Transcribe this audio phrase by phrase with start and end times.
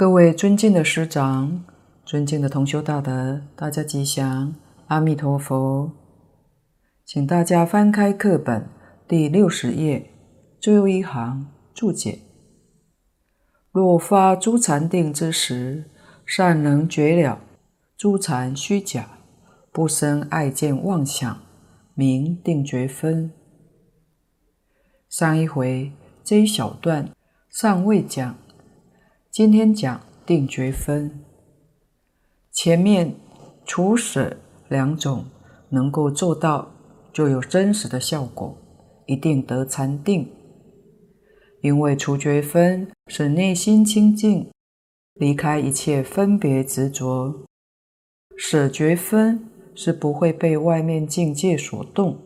[0.00, 1.62] 各位尊敬的师长、
[2.06, 4.54] 尊敬的同修大德，大家吉祥，
[4.86, 5.92] 阿弥陀佛。
[7.04, 8.66] 请大家翻开课本
[9.06, 10.10] 第六十页
[10.58, 12.20] 最后一行注解：
[13.72, 15.84] 若发诸禅定之时，
[16.24, 17.38] 善能觉了
[17.98, 19.18] 诸禅虚假，
[19.70, 21.42] 不生爱见妄想，
[21.92, 23.30] 名定觉分。
[25.10, 25.92] 上一回
[26.24, 27.10] 这一小段
[27.50, 28.34] 尚未讲。
[29.30, 31.20] 今天讲定觉分，
[32.50, 33.14] 前面
[33.64, 34.36] 除舍
[34.68, 35.24] 两种
[35.68, 36.72] 能够做到，
[37.12, 38.58] 就有真实的效果，
[39.06, 40.28] 一定得禅定。
[41.62, 44.50] 因为除觉分是内心清净，
[45.14, 47.46] 离开一切分别执着；
[48.36, 52.18] 舍觉分是不会被外面境界所动。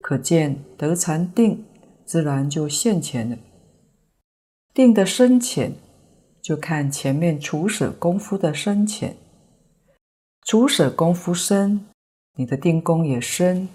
[0.00, 1.64] 可见得禅定，
[2.04, 3.38] 自然就现前了。
[4.74, 5.74] 定的深浅。
[6.48, 9.18] 就看前面除舍功夫的深浅，
[10.46, 11.84] 除舍功夫深，
[12.36, 13.68] 你的定功也深。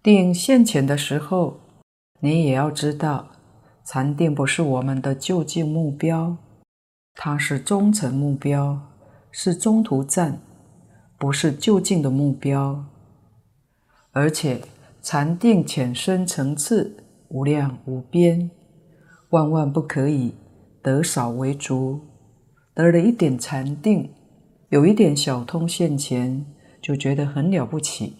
[0.00, 1.58] 定现前的时候，
[2.20, 3.32] 你也要知道，
[3.84, 6.36] 禅定不是我们的就近目标，
[7.14, 8.92] 它是中程目标，
[9.32, 10.40] 是中途站，
[11.18, 12.84] 不是就近的目标。
[14.12, 14.62] 而且
[15.02, 18.48] 禅定浅深层次无量无边。
[19.30, 20.34] 万万不可以
[20.82, 22.00] 得少为足，
[22.74, 24.12] 得了一点禅定，
[24.70, 26.44] 有一点小通现前，
[26.82, 28.16] 就觉得很了不起，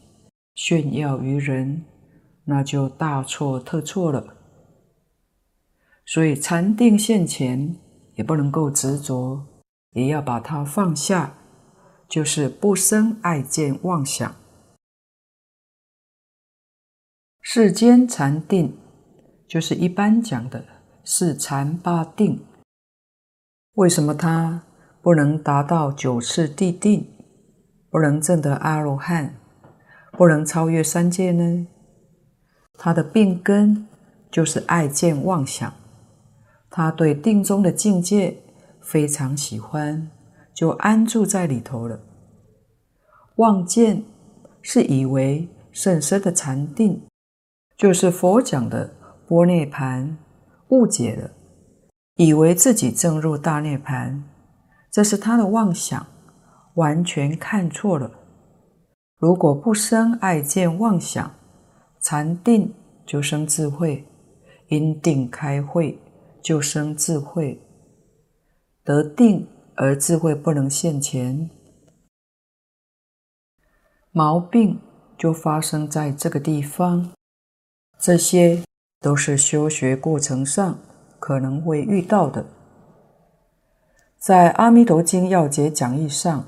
[0.55, 1.85] 炫耀于人，
[2.45, 4.37] 那就大错特错了。
[6.07, 7.77] 所以禅定现前
[8.15, 9.47] 也不能够执着，
[9.93, 11.35] 也要把它放下，
[12.09, 14.33] 就是不生爱见妄想。
[17.41, 18.77] 世间禅定
[19.49, 20.80] 就是一般讲的。
[21.05, 22.45] 是禅八定，
[23.75, 24.63] 为什么他
[25.03, 27.09] 不能达到九次地定，
[27.89, 29.35] 不能证得阿罗汉，
[30.13, 31.67] 不能超越三界呢？
[32.75, 33.89] 他的病根
[34.31, 35.73] 就是爱见妄想，
[36.71, 38.43] 他对定中的境界
[38.81, 40.11] 非常喜欢，
[40.55, 42.01] 就安住在里头了。
[43.37, 44.05] 妄见
[44.63, 47.07] 是以为甚深的禅定，
[47.77, 48.93] 就是佛讲的
[49.27, 50.19] 波涅盘。
[50.71, 51.31] 误解了，
[52.15, 54.23] 以为自己正入大涅槃，
[54.91, 56.07] 这是他的妄想，
[56.75, 58.11] 完全看错了。
[59.19, 61.35] 如果不生爱见妄想，
[62.01, 62.73] 禅定
[63.07, 64.07] 就生智慧，
[64.69, 65.99] 因定开慧
[66.43, 67.61] 就生智慧，
[68.85, 71.51] 得定而智慧不能现前，
[74.13, 74.81] 毛病
[75.19, 77.11] 就发生在这个地方。
[77.99, 78.63] 这些。
[79.01, 80.79] 都是修学过程上
[81.19, 82.45] 可能会遇到的。
[84.19, 86.45] 在《阿弥陀经要解讲义》上，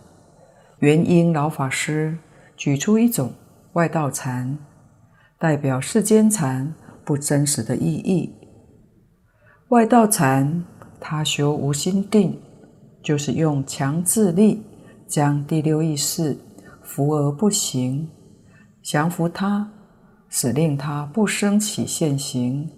[0.81, 2.19] 圆瑛老法师
[2.57, 3.33] 举出一种
[3.73, 4.59] 外道禅，
[5.39, 8.35] 代表世间禅不真实的意义。
[9.69, 10.65] 外道禅，
[11.01, 12.39] 他修无心定，
[13.03, 14.63] 就是用强制力
[15.09, 16.37] 将第六意识
[16.83, 18.11] 伏而不行，
[18.83, 19.73] 降服它。
[20.35, 22.71] 使令他不生起现行，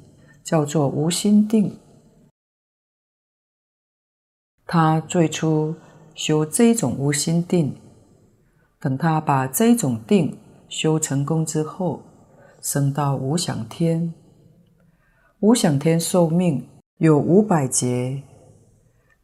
[0.43, 1.79] 叫做无心定。
[4.67, 5.77] 他最初
[6.17, 7.77] 修这种无心定，
[8.81, 10.37] 等他把这种定
[10.69, 12.03] 修成功之后，
[12.61, 14.13] 升到无想天。
[15.39, 16.67] 无想天寿命
[16.99, 18.25] 有五百劫，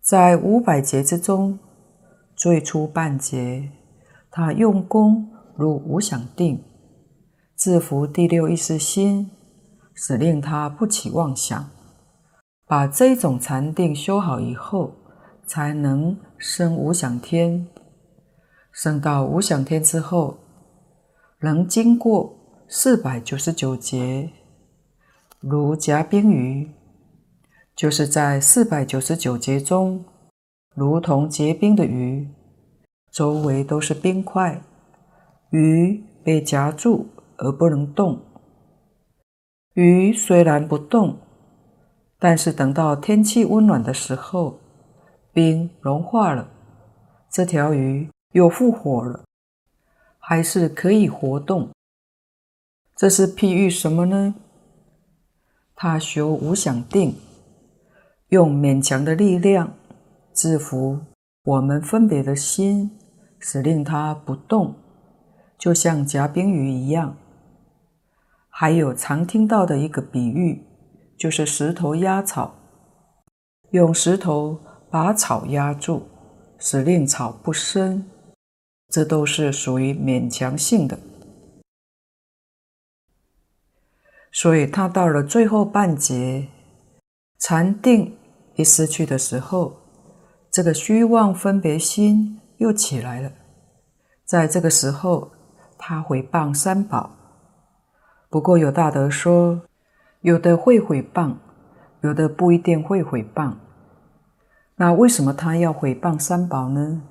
[0.01, 1.59] 在五百劫之中，
[2.37, 3.73] 最初半劫，
[4.31, 6.63] 他用功入无想定。
[7.61, 9.33] 制服第六意识心，
[9.93, 11.69] 使令他不起妄想，
[12.67, 14.95] 把这种禅定修好以后，
[15.45, 17.69] 才能升无想天。
[18.73, 20.39] 升到无想天之后，
[21.41, 22.35] 能经过
[22.67, 24.31] 四百九十九劫，
[25.41, 26.71] 如夹冰鱼，
[27.77, 30.03] 就是在四百九十九劫中，
[30.75, 32.27] 如同结冰的鱼，
[33.13, 34.63] 周围都是冰块，
[35.51, 37.07] 鱼被夹住。
[37.41, 38.21] 而不能动。
[39.75, 41.17] 鱼虽然不动，
[42.19, 44.59] 但是等到天气温暖的时候，
[45.33, 46.49] 冰融化了，
[47.31, 49.25] 这条鱼又复活了，
[50.19, 51.71] 还是可以活动。
[52.97, 54.35] 这是譬喻什么呢？
[55.75, 57.15] 他修无想定，
[58.29, 59.73] 用勉强的力量
[60.35, 60.99] 制服
[61.45, 62.91] 我们分别的心，
[63.39, 64.75] 使令它不动，
[65.57, 67.17] 就像夹冰鱼一样。
[68.61, 70.63] 还有常听到的一个比喻，
[71.17, 72.55] 就是石头压草。
[73.71, 74.61] 用石头
[74.91, 76.03] 把草压住，
[76.59, 78.05] 使令草不生，
[78.91, 80.99] 这都是属于勉强性的。
[84.31, 86.47] 所以他到了最后半截，
[87.39, 88.15] 禅定
[88.57, 89.75] 一失去的时候，
[90.51, 93.33] 这个虚妄分别心又起来了。
[94.27, 95.33] 在这个时候，
[95.79, 97.17] 他回谤三宝。
[98.31, 99.61] 不过有大德说，
[100.23, 101.35] 有的会毁谤，
[102.01, 103.55] 有的不一定会毁谤。
[104.77, 107.03] 那为什么他要毁谤三宝呢？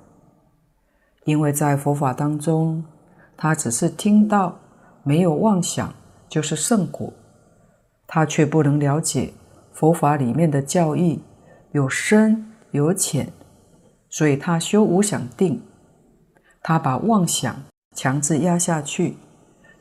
[1.24, 2.84] 因为在佛法当中，
[3.36, 4.58] 他只是听到，
[5.04, 5.94] 没有妄想。
[6.30, 7.12] 就是圣果，
[8.06, 9.32] 他却不能了解
[9.72, 11.20] 佛法里面的教义
[11.72, 13.32] 有深有浅，
[14.08, 15.60] 所以他修无想定，
[16.62, 17.52] 他把妄想
[17.96, 19.16] 强制压下去，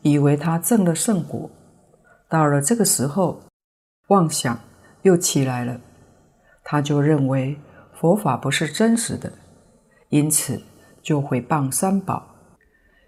[0.02, 1.50] 以为他证了圣果。
[2.30, 3.42] 到了这个时候，
[4.08, 4.60] 妄想
[5.02, 5.80] 又起来了，
[6.64, 7.58] 他就认为
[7.94, 9.32] 佛法不是真实的，
[10.10, 10.62] 因此
[11.02, 12.28] 就会谤三宝，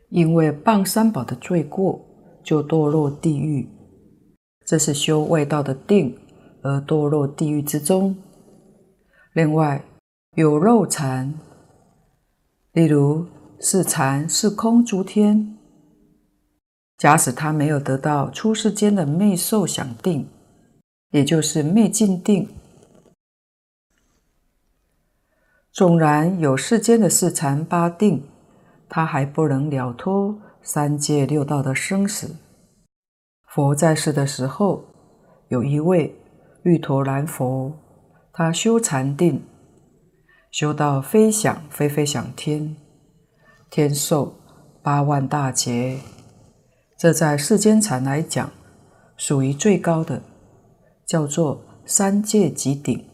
[0.09, 2.07] 因为谤三宝的罪过。
[2.43, 3.69] 就堕落地狱，
[4.66, 6.18] 这是修外道的定
[6.63, 8.18] 而堕落地狱之中。
[9.33, 9.85] 另外
[10.35, 11.35] 有肉禅，
[12.71, 13.27] 例如
[13.59, 15.56] 是禅是空诸天。
[17.01, 20.29] 假使他没有得到出世间的灭受想定，
[21.09, 22.47] 也就是灭尽定，
[25.71, 28.29] 纵然有世间的四禅八定，
[28.87, 30.39] 他还不能了脱。
[30.61, 32.35] 三界六道的生死。
[33.47, 34.83] 佛在世的时候，
[35.47, 36.15] 有一位
[36.61, 37.79] 郁陀蓝佛，
[38.31, 39.43] 他修禅定，
[40.51, 42.75] 修到非想非非想天，
[43.71, 44.35] 天寿
[44.83, 45.97] 八万大劫。
[47.01, 48.51] 这在世间禅来讲，
[49.17, 50.21] 属于最高的，
[51.03, 53.09] 叫做三界极顶。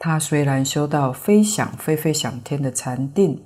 [0.00, 3.40] 他虽然修到非想非非想天的禅定。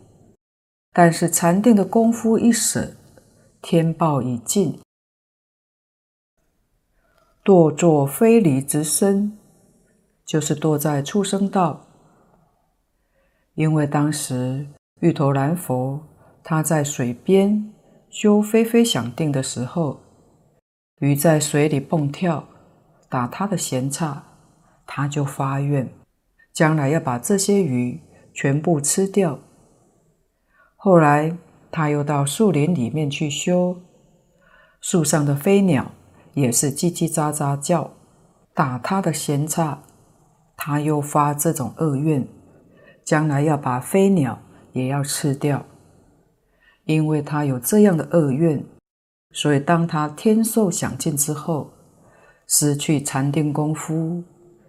[0.94, 2.94] 但是禅定的功夫一舍，
[3.60, 4.80] 天报已尽，
[7.44, 9.36] 堕作非离之身，
[10.24, 11.86] 就是堕在畜生道。
[13.52, 14.66] 因为当时
[15.00, 16.00] 郁陀蓝佛
[16.42, 17.70] 他在水边
[18.10, 20.00] 修飞飞想定的时候，
[21.00, 22.48] 鱼在水里蹦跳，
[23.08, 24.24] 打他的闲岔，
[24.86, 25.92] 他就发愿，
[26.52, 28.00] 将来要把这些鱼
[28.32, 29.38] 全部吃掉。
[30.76, 31.36] 后来，
[31.70, 33.76] 他又到树林里面去修，
[34.80, 35.92] 树上的飞鸟
[36.32, 37.90] 也是叽叽喳喳叫，
[38.54, 39.82] 打他的闲岔，
[40.56, 42.26] 他又发这种恶愿，
[43.04, 44.38] 将来要把飞鸟
[44.72, 45.66] 也要吃掉。
[46.88, 48.64] 因为他有这样的恶愿，
[49.32, 51.70] 所以当他天寿享尽之后，
[52.46, 54.24] 失去禅定功夫，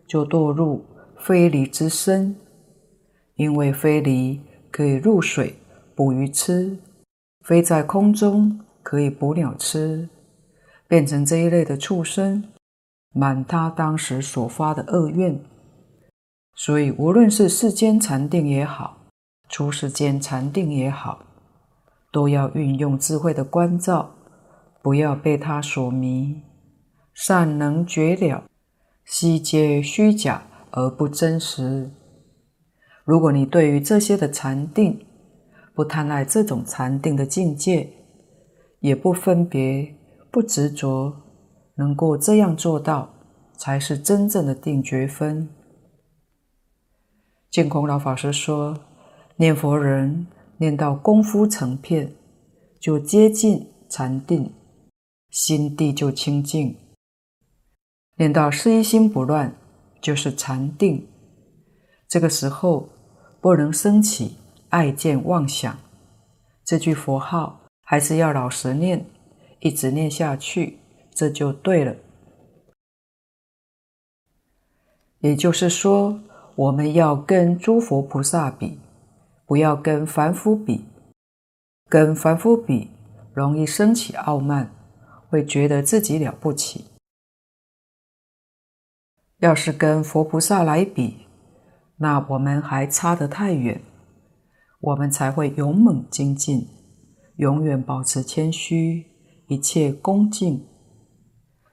[0.06, 0.84] 就堕入
[1.18, 2.36] 非离之身。
[3.36, 5.56] 因为非离可以入水。
[5.96, 6.78] 捕鱼吃，
[7.46, 10.10] 飞在空中可以捕鸟吃，
[10.90, 12.44] 变成这一类的畜生，
[13.14, 15.42] 满他当时所发的恶愿。
[16.54, 19.06] 所以，无论是世间禅定也好，
[19.48, 21.26] 出世间禅定也好，
[22.12, 24.16] 都要运用智慧的关照，
[24.82, 26.42] 不要被他所迷。
[27.14, 28.44] 善能觉了，
[29.06, 31.92] 悉皆虚假而不真实。
[33.04, 35.06] 如果你对于这些的禅定，
[35.74, 37.90] 不贪爱这种禅定的境界，
[38.80, 39.96] 也不分别、
[40.32, 41.14] 不执着，
[41.76, 43.10] 能够这样做到，
[43.58, 45.50] 才是真正的定觉分。
[47.50, 48.78] 净空老法师说
[49.38, 50.28] ：“念佛人
[50.60, 52.14] 念到功夫成片，
[52.80, 54.54] 就接近禅定，
[55.32, 56.76] 心地就清净；
[58.18, 59.56] 念到事一心不乱，
[60.00, 61.08] 就是禅定。
[62.08, 62.90] 这个时候
[63.42, 64.36] 不能生起。”
[64.70, 65.80] 爱见妄想，
[66.64, 69.04] 这句佛号还是要老实念，
[69.62, 70.78] 一直念下去，
[71.12, 71.96] 这就对了。
[75.22, 76.20] 也就是说，
[76.56, 78.78] 我们要跟诸佛菩萨比，
[79.50, 80.86] 不要跟凡夫比。
[81.90, 82.92] 跟凡夫比，
[83.34, 84.70] 容易生起傲慢，
[85.28, 86.86] 会觉得自己了不起。
[89.40, 91.26] 要是跟佛菩萨来比，
[91.98, 93.82] 那我们还差得太远。
[94.82, 96.68] 我们才会勇猛精进，
[97.38, 99.08] 永远保持谦虚，
[99.48, 100.64] 一切恭敬。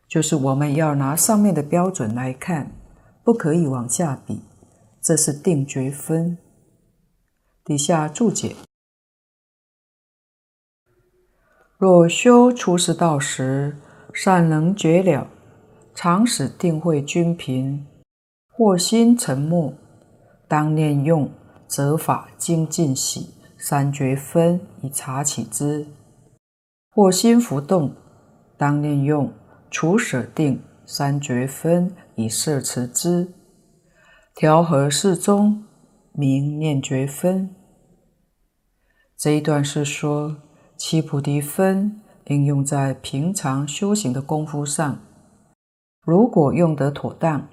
[0.09, 2.73] 就是我们要拿上面的标准来看，
[3.23, 4.41] 不可以往下比，
[5.03, 6.39] 这是定觉分。
[7.67, 8.55] 底下注解：
[11.77, 13.77] 若修出世道时，
[14.15, 15.27] 善能觉了，
[15.93, 17.85] 常使定慧均平，
[18.53, 19.75] 或心沉默，
[20.47, 21.29] 当念用
[21.67, 25.87] 则法精进喜三觉分以察起之；
[26.93, 27.93] 或心浮动，
[28.57, 29.33] 当念用
[29.73, 33.27] 除舍定三觉分以摄持之。
[34.37, 35.66] 调和适中，
[36.17, 37.55] 名念觉分。
[39.19, 40.37] 这一段是说
[40.77, 44.99] 七菩提分应用在平常修行的功夫上，
[46.03, 47.49] 如果用得妥当，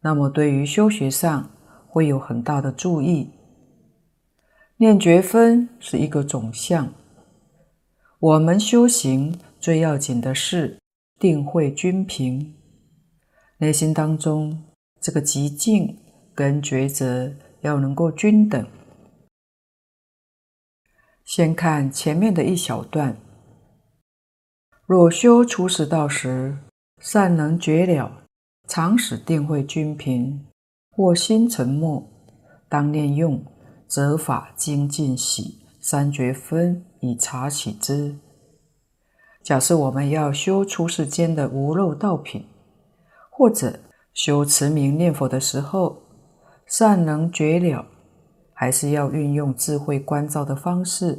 [0.00, 1.50] 那么对于修学上
[1.86, 3.30] 会有很大的助益。
[4.78, 6.92] 念觉分是一个总相，
[8.18, 10.78] 我们修行最要紧的是
[11.18, 12.54] 定慧均平，
[13.58, 14.64] 内心当中
[15.00, 15.98] 这个寂静
[16.34, 18.66] 跟抉择要能够均等。
[21.24, 23.16] 先看前面的一小段：
[24.86, 26.58] 若修初世道时，
[26.98, 28.24] 善能觉了，
[28.66, 30.44] 常使定慧均平；
[30.90, 32.04] 或心沉默，
[32.68, 33.44] 当念用
[33.86, 38.16] 则法精进喜三觉分以察起之。
[39.42, 42.44] 假设我们要修出世间的无漏道品，
[43.30, 43.78] 或者
[44.12, 46.02] 修持名念佛的时候，
[46.70, 47.84] 善能觉了。
[48.54, 51.18] 还是要运用智慧观照的方式，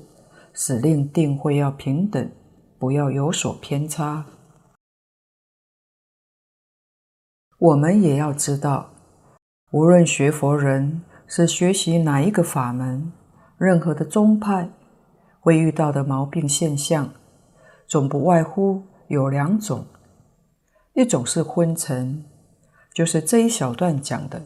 [0.54, 2.32] 使令定慧要平等，
[2.78, 4.24] 不要有所偏差。
[7.58, 8.92] 我们也要知道，
[9.72, 13.12] 无论学佛人是学习哪一个法门，
[13.58, 14.70] 任何的宗派，
[15.40, 17.12] 会遇到的毛病现象，
[17.88, 19.86] 总不外乎有两种：
[20.94, 22.24] 一种是昏沉，
[22.94, 24.44] 就是这一小段讲的。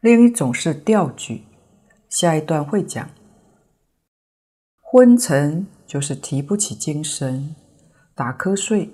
[0.00, 1.42] 另一种是吊举，
[2.08, 3.10] 下一段会讲。
[4.80, 7.56] 昏沉就是提不起精神，
[8.14, 8.90] 打瞌睡，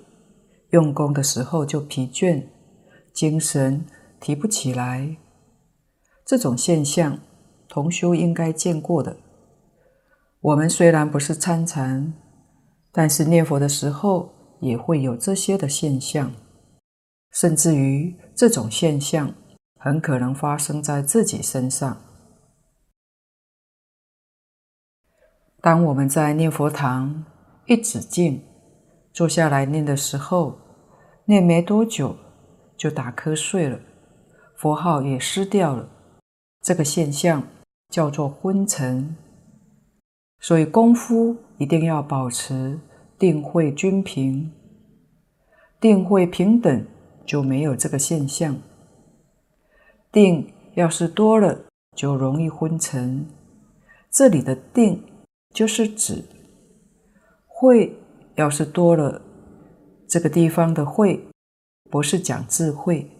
[0.71, 2.43] 用功的时候就疲倦，
[3.13, 3.85] 精神
[4.19, 5.15] 提不起来。
[6.25, 7.19] 这种现象，
[7.69, 9.15] 同修应该见过的。
[10.41, 12.15] 我们虽然不是参禅，
[12.91, 16.33] 但是念佛的时候也会有这些的现象，
[17.31, 19.31] 甚至于这种现象。
[19.85, 22.01] 很可能发生在自己身上。
[25.61, 27.23] 当我们在念佛堂
[27.67, 28.43] 一止静，
[29.13, 30.57] 坐下来念的时候，
[31.25, 32.15] 念没多久
[32.75, 33.79] 就打瞌睡了，
[34.57, 35.87] 佛号也失掉了。
[36.63, 37.47] 这个现象
[37.89, 39.15] 叫做昏沉。
[40.39, 42.79] 所以功夫一定要保持
[43.19, 44.51] 定慧均平，
[45.79, 46.87] 定慧平等
[47.23, 48.59] 就没有这个现象。
[50.15, 53.27] 定要是多了，就容易昏沉。
[54.09, 55.03] 这里的定
[55.53, 56.23] 就是指
[57.45, 57.99] 慧，
[58.35, 59.21] 要是多了，
[60.07, 61.27] 这个地方的慧
[61.91, 63.11] 不是讲智慧，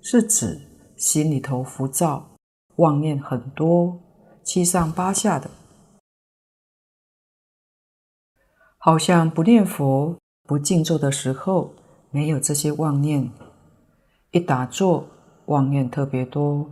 [0.00, 0.60] 是指
[0.96, 2.36] 心里头浮躁、
[2.76, 3.98] 妄念很多、
[4.44, 5.50] 七上八下的，
[8.78, 11.74] 好像不念佛、不静坐的时候
[12.12, 13.28] 没有这些妄念，
[14.30, 15.08] 一打坐。
[15.46, 16.70] 妄念特别多，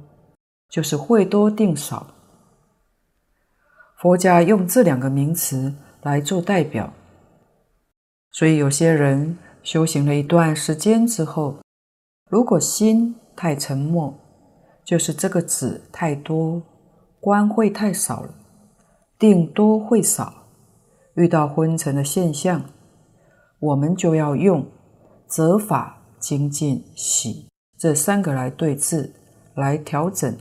[0.68, 2.06] 就是慧多定少。
[3.98, 6.92] 佛家用这两个名词来做代表，
[8.32, 11.58] 所以有些人修行了一段时间之后，
[12.28, 14.12] 如果心太沉默，
[14.84, 16.60] 就是这个子太多，
[17.20, 18.34] 观慧太少了，
[19.18, 20.46] 定多慧少，
[21.14, 22.64] 遇到昏沉的现象，
[23.60, 24.66] 我们就要用
[25.28, 27.51] 择法精进喜。
[27.82, 29.12] 这三个来对治，
[29.56, 30.38] 来调整。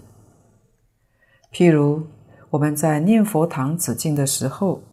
[1.52, 2.06] 譬如
[2.52, 4.84] 我们在念佛堂止静的时候，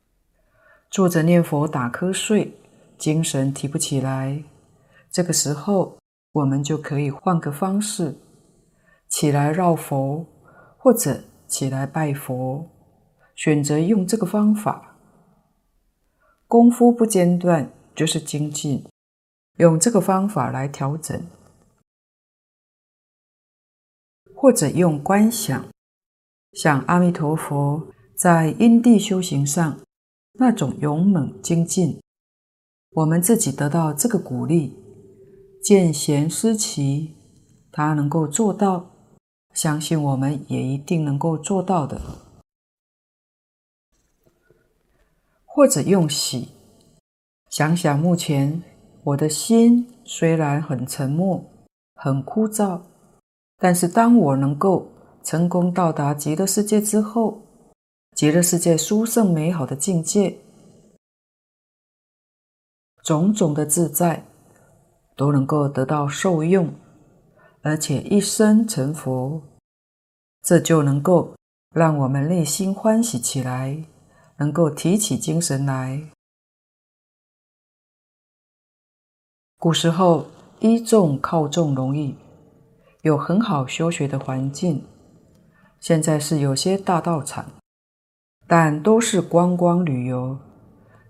[0.91, 2.55] 坐着念佛打瞌睡，
[2.97, 4.43] 精神提不起来。
[5.11, 5.99] 这个时候，
[6.33, 8.17] 我们就可以换个方式，
[9.11, 10.25] 起来绕佛，
[10.79, 12.67] 或者起来拜佛，
[13.35, 14.97] 选择用这个方法。
[16.47, 18.87] 功夫不间断，就是精进，
[19.59, 21.23] 用这个方法来调整。
[24.41, 25.67] 或者用观想，
[26.53, 29.81] 像阿弥陀佛在因地修行上
[30.35, 32.01] 那种勇猛精进，
[32.93, 34.77] 我们自己得到这个鼓励，
[35.61, 37.17] 见贤思齐，
[37.73, 38.89] 他能够做到，
[39.55, 42.01] 相信我们也一定能够做到的。
[45.47, 46.51] 或者用喜，
[47.51, 48.63] 想想目前
[49.03, 51.45] 我的心虽然很沉默，
[51.97, 52.83] 很枯燥。
[53.59, 54.87] 但是，当我能够
[55.25, 57.43] 成功到达极乐世界之后，
[58.15, 60.39] 极乐世界殊胜美好的境界，
[63.03, 64.25] 种种的自在，
[65.17, 66.73] 都能够得到受用，
[67.63, 69.43] 而且一生成佛，
[70.43, 71.35] 这就能够
[71.75, 73.85] 让我们内心欢喜起来，
[74.37, 76.11] 能够提起精神来。
[79.59, 80.27] 古时候
[80.61, 82.15] 依众靠众容易，
[83.03, 84.85] 有很好修学的环境。
[85.81, 87.53] 现在是有些大道场，
[88.47, 90.39] 但都是观光旅游，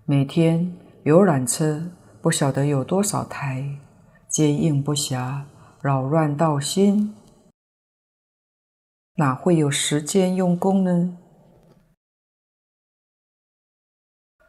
[0.05, 3.79] 每天游览车不晓得有多少台，
[4.27, 5.41] 接应不暇，
[5.81, 7.15] 扰乱道心，
[9.15, 11.17] 哪会有时间用功呢？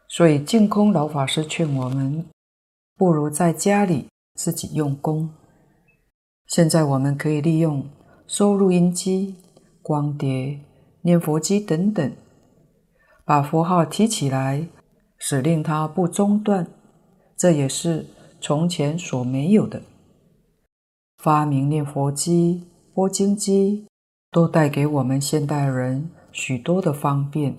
[0.07, 2.25] 所以净空老法师劝我们。
[2.97, 5.33] 不如在家里自己用功。
[6.51, 7.85] 现在我们可以利用
[8.27, 9.37] 收录音机、
[9.81, 10.59] 光碟、
[11.01, 12.11] 念佛机等等，
[13.23, 14.67] 把佛号提起来，
[15.17, 16.67] 使令它不中断。
[17.37, 18.05] 这也是
[18.41, 19.81] 从前所没有的。
[21.19, 23.87] 发明念佛机、播经机，
[24.29, 27.55] 都带给我们现代人许多的方便。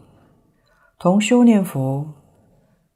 [0.98, 2.12] 同修念佛，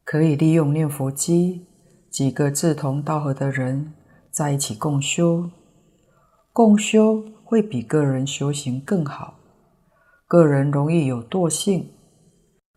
[0.04, 1.64] 可以利用念佛机。
[2.10, 3.94] 几个志同道合的人
[4.30, 5.50] 在一起共修，
[6.56, 9.34] 共修会比个人修行更好。
[10.26, 11.90] 个人容易有惰性，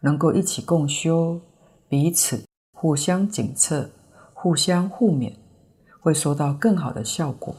[0.02, 1.40] 能够一起共修，
[1.88, 3.90] 彼此互相检测，
[4.34, 5.34] 互相互勉，
[6.02, 7.56] 会收到更好的效果。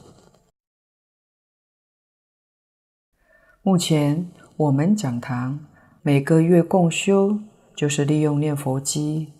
[3.62, 5.58] 目前我们讲堂
[6.02, 7.38] 每个月共修，
[7.74, 9.32] 就是利用念佛机，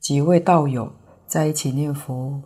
[0.00, 0.90] 几位道友。
[1.26, 2.42] 在一起念佛。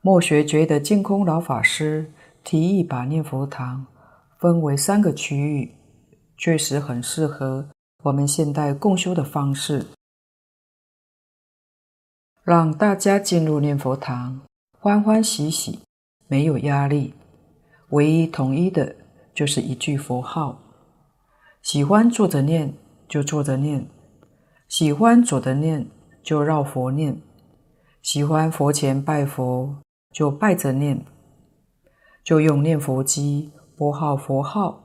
[0.00, 2.12] 末学觉的净空老法师
[2.44, 3.86] 提议把念佛堂
[4.38, 5.74] 分为三个区域，
[6.36, 7.68] 确实很适合
[8.04, 9.86] 我们现代共修的方式，
[12.44, 14.40] 让大家进入念佛堂
[14.78, 15.80] 欢欢喜喜，
[16.26, 17.14] 没有压力。
[17.90, 18.94] 唯一统一的
[19.34, 20.60] 就是一句佛号，
[21.62, 22.74] 喜欢坐着念
[23.08, 23.88] 就坐着念，
[24.68, 25.88] 喜欢走着念
[26.22, 27.20] 就绕佛念。
[28.02, 31.04] 喜欢佛前拜佛，就拜着念，
[32.28, 34.84] 就用念佛机拨号佛号。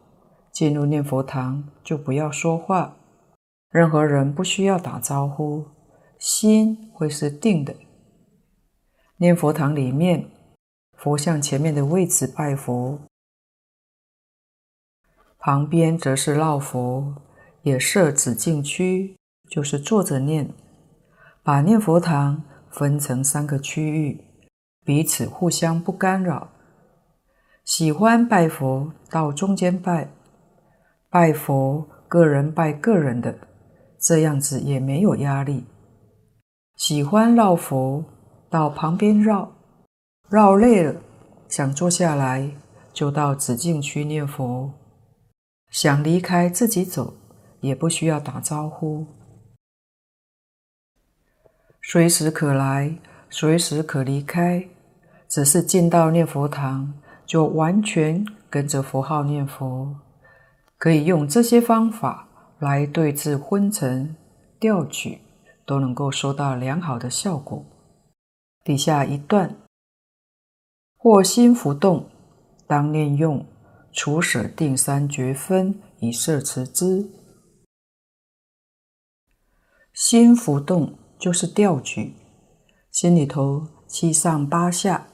[0.49, 2.95] 进入念佛堂就不要说话，
[3.69, 5.65] 任何人不需要打招呼，
[6.17, 7.75] 心会是定的。
[9.17, 10.29] 念佛堂里面，
[10.95, 13.01] 佛像前面的位置拜佛，
[15.37, 17.13] 旁边则是绕佛，
[17.63, 19.17] 也设止禁区，
[19.49, 20.53] 就是坐着念，
[21.43, 22.45] 把念佛堂。
[22.71, 24.23] 分成三个区域，
[24.83, 26.49] 彼此互相不干扰。
[27.63, 30.09] 喜欢拜佛到中间拜，
[31.09, 33.37] 拜佛个人拜个人的，
[33.97, 35.65] 这样子也没有压力。
[36.75, 38.03] 喜欢绕佛
[38.49, 39.49] 到旁边绕，
[40.29, 40.95] 绕累了
[41.47, 42.51] 想坐下来，
[42.91, 44.73] 就到紫禁区念佛。
[45.71, 47.13] 想离开自己走，
[47.61, 49.07] 也不需要打招呼。
[51.81, 52.97] 随时可来，
[53.29, 54.67] 随时可离开，
[55.27, 56.93] 只是进到念佛堂，
[57.25, 59.95] 就完全跟着佛号念佛。
[60.77, 62.27] 可以用这些方法
[62.59, 64.15] 来对治昏沉、
[64.59, 65.21] 调举，
[65.65, 67.65] 都能够收到良好的效果。
[68.63, 69.55] 底下一段：
[70.97, 72.09] 或心浮动，
[72.67, 73.45] 当念用
[73.91, 77.09] 除舍定三绝分以摄持之。
[79.93, 80.93] 心浮动。
[81.19, 82.17] 就是调举，
[82.91, 85.07] 心里头七上八下，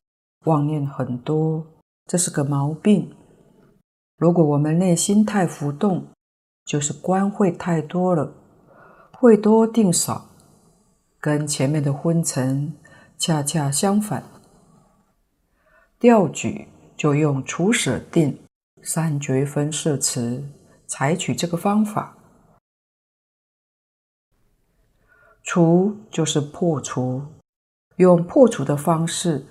[0.46, 1.79] 妄念很多，
[2.10, 3.16] 这是个毛病。
[4.18, 6.08] 如果我们内心太浮动，
[6.66, 8.34] 就是官会太多了，
[9.12, 10.28] 会多定少，
[11.20, 12.74] 跟前面的昏沉
[13.16, 14.24] 恰恰相反。
[16.00, 16.68] 调举
[16.98, 18.40] 就用除舍定
[18.82, 20.44] 三觉分摄持，
[20.88, 22.18] 采取这个方法。
[25.44, 27.22] 除就是破除，
[27.98, 29.46] 用破除的方式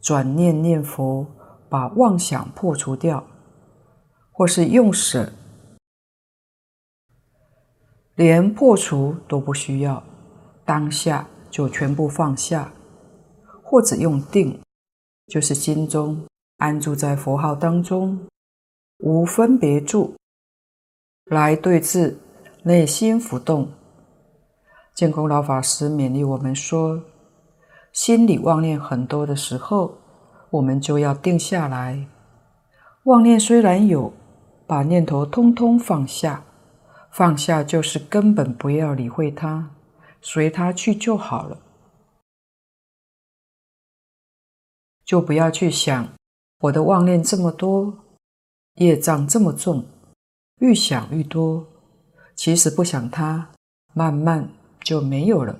[0.00, 1.26] 转念念佛，
[1.70, 3.24] 把妄想破除掉，
[4.32, 5.32] 或是用舍，
[8.16, 10.02] 连破除都不需要，
[10.64, 12.72] 当下就全部放下，
[13.62, 14.60] 或者用定，
[15.28, 16.26] 就是心中
[16.58, 18.26] 安住在佛号当中，
[18.98, 20.16] 无分别住，
[21.26, 22.18] 来对治
[22.64, 23.70] 内心浮动。
[24.92, 27.00] 建功老法师勉励我们说
[27.94, 29.96] ：“心里妄念很多的时候，
[30.50, 32.06] 我们就要定下来。
[33.04, 34.12] 妄念虽然有，
[34.66, 36.44] 把念头通通放下，
[37.10, 39.70] 放下就是根本不要理会它，
[40.20, 41.58] 随它去就好了。”
[45.04, 46.08] 就不要去想
[46.60, 47.98] 我的妄念这么多，
[48.74, 49.84] 业障这么重，
[50.58, 51.66] 愈想愈多。
[52.36, 53.50] 其实不想它，
[53.92, 55.58] 慢慢就没有了，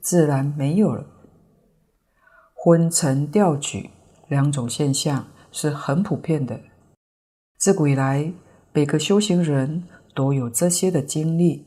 [0.00, 1.04] 自然没有了。
[2.54, 3.90] 昏沉掉举
[4.28, 6.60] 两种现象是很普遍的，
[7.58, 8.32] 自古以来
[8.72, 11.66] 每个修行人都有这些的经历。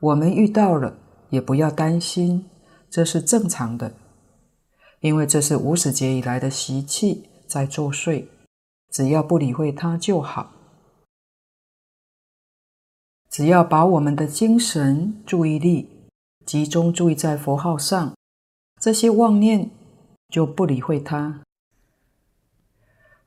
[0.00, 0.96] 我们遇到了
[1.30, 2.48] 也不要担心，
[2.90, 3.94] 这是正常的，
[5.00, 8.26] 因为这是无始劫以来的习气在作祟，
[8.90, 10.52] 只要不理会它就好。
[13.30, 15.88] 只要把我们的精神注意力
[16.44, 18.14] 集中注意在佛号上，
[18.80, 19.70] 这些妄念
[20.28, 21.42] 就不理会它。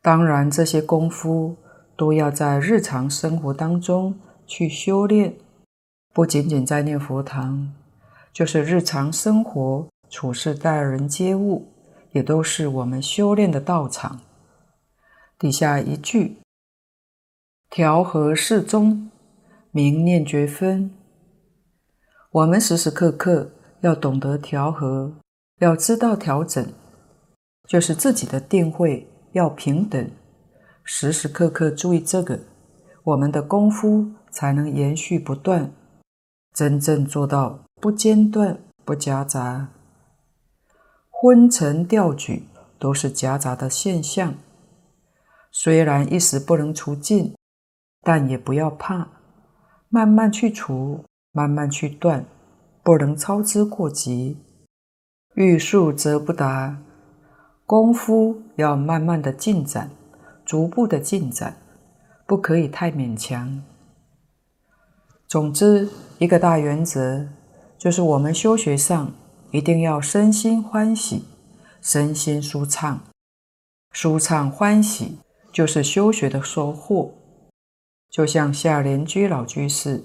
[0.03, 1.55] 当然，这些功夫
[1.95, 5.33] 都要在日常生活当中去修炼。
[6.13, 7.73] 不仅仅在念佛堂，
[8.33, 11.71] 就是日常生活处事待人接物，
[12.11, 14.19] 也都是我们修炼的道场。
[15.39, 16.39] 底下一句
[17.71, 19.09] ：“调和适中，
[19.71, 20.91] 明念觉分。”
[22.29, 25.13] 我们时时刻刻要懂得调和，
[25.59, 26.73] 要知道调整，
[27.69, 30.09] 就是自己的定慧要平等，
[30.83, 32.39] 时时刻刻注意这个，
[33.03, 35.71] 我们的功夫才能延续不断。
[36.53, 39.69] 真正做到不间断、不夹杂，
[41.09, 42.43] 昏沉掉举
[42.77, 44.35] 都是夹杂的现象。
[45.51, 47.35] 虽然一时不能除尽，
[48.01, 49.07] 但也不要怕，
[49.89, 52.25] 慢慢去除，慢慢去断，
[52.83, 54.37] 不能操之过急。
[55.33, 56.77] 欲速则不达，
[57.73, 59.89] 功夫要慢慢的进展，
[60.45, 61.57] 逐步的进展，
[62.27, 63.63] 不可以太勉强。
[65.27, 67.27] 总之，一个大原则
[67.79, 69.11] 就是我们修学上
[69.49, 71.25] 一定要身心欢喜，
[71.81, 72.99] 身心舒畅，
[73.91, 75.17] 舒畅欢喜
[75.51, 77.11] 就是修学的收获。
[78.07, 80.03] 就像夏莲居老居士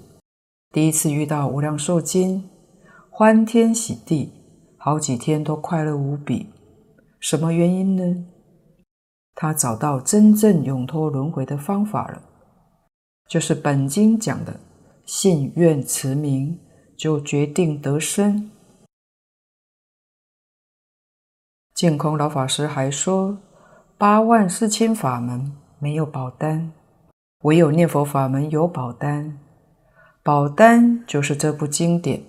[0.71, 2.49] 第一次遇到无量寿经，
[3.11, 4.33] 欢天喜地，
[4.75, 6.47] 好几天都快乐无比。
[7.19, 8.25] 什么原因呢？
[9.35, 12.21] 他找到真正永脱轮回的方法了，
[13.27, 14.59] 就是本经讲的。
[15.05, 16.59] 信愿持名，
[16.95, 18.51] 就决定得生。
[21.73, 23.39] 净空老法师还说，
[23.97, 26.71] 八万四千法门没有保单，
[27.41, 29.39] 唯有念佛法门有保单。
[30.21, 32.21] 保单就是这部经典，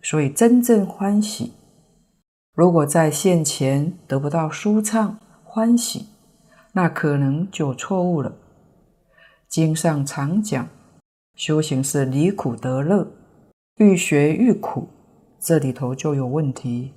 [0.00, 1.52] 所以真正欢喜。
[2.54, 6.06] 如果在现前得不到舒畅欢喜，
[6.72, 8.34] 那可能就错误了。
[9.48, 10.68] 经上常讲。
[11.34, 13.10] 修行是离苦得乐，
[13.78, 14.88] 愈学愈苦，
[15.40, 16.92] 这里头就有问题。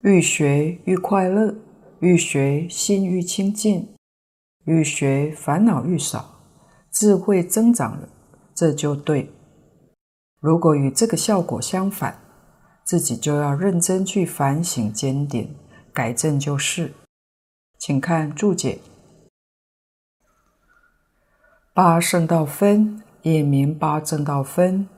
[0.00, 1.54] 愈学愈快乐，
[2.00, 3.88] 愈学心愈清净，
[4.66, 6.42] 愈学烦恼愈少，
[6.90, 8.06] 智慧增长了，
[8.54, 9.30] 这就对。
[10.40, 12.20] 如果与这个效果相反，
[12.84, 15.48] 自己就要认真去反省检点，
[15.92, 16.92] 改正就是。
[17.78, 18.78] 请看注解。
[21.72, 24.88] 八圣道分，也名八正道分。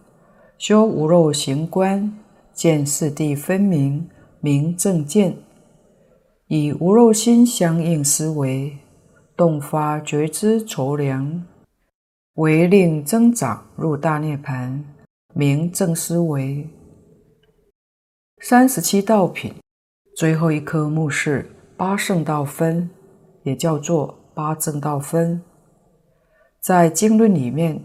[0.59, 2.19] 修无漏行观，
[2.53, 4.09] 见四谛分明，
[4.41, 5.37] 明正见。
[6.49, 8.79] 以无漏心相应思维，
[9.37, 11.45] 动发觉知筹量，
[12.35, 14.83] 为令增长入大涅槃，
[15.35, 16.69] 明正思维。
[18.43, 19.55] 三十七道品，
[20.15, 22.89] 最后一科目是八圣道分，
[23.43, 25.43] 也叫做八正道分。
[26.61, 27.83] 在经论里面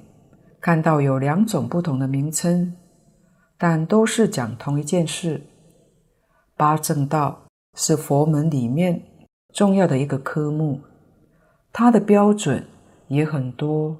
[0.59, 2.75] 看到有两种不同的名称，
[3.57, 5.41] 但都是讲同一件事。
[6.57, 7.43] 八正道
[7.75, 9.01] 是佛门里面
[9.53, 10.81] 重要的一个科目，
[11.71, 12.67] 它的标准
[13.07, 13.95] 也很多，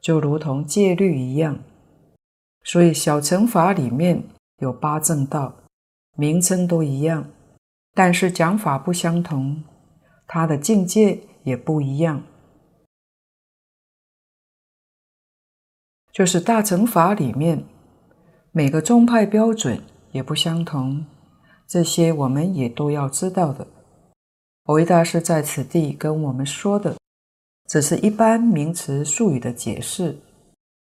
[0.00, 1.58] 就如同戒律一样。
[2.64, 4.24] 所以小乘法里面
[4.58, 5.54] 有八正道，
[6.16, 7.28] 名称都一样，
[7.92, 9.64] 但是讲法不相同，
[10.26, 12.22] 它的境界也不一样。
[16.12, 17.64] 就是大乘法里面，
[18.52, 21.04] 每个宗派标准也不相同，
[21.66, 23.66] 这些我们也都要知道的。
[24.64, 26.96] 蕅益大师在此地跟我们说的，
[27.68, 30.16] 只是一般名词术语的解释，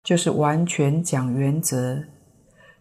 [0.05, 2.05] 就是完全讲原则。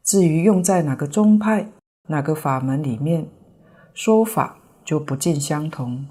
[0.03, 1.67] 至于用在哪个宗派、
[2.07, 3.27] 哪个法门里面，
[3.93, 6.07] 说法就不尽相同，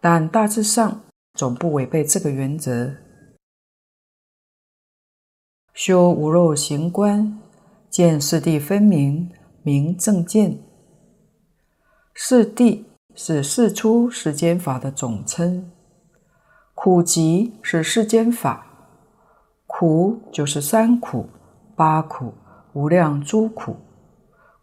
[0.00, 1.00] 但大致上
[1.34, 2.94] 总不违背这个原则。
[5.72, 7.38] 修无漏行观，
[7.88, 9.30] 见四谛分明，
[9.62, 10.62] 明正见。
[12.14, 15.70] 四谛是四出世间法的总称，
[16.74, 18.66] 苦集是世间法，
[19.66, 21.28] 苦就是三苦、
[21.74, 22.34] 八苦、
[22.74, 23.76] 无量诸苦，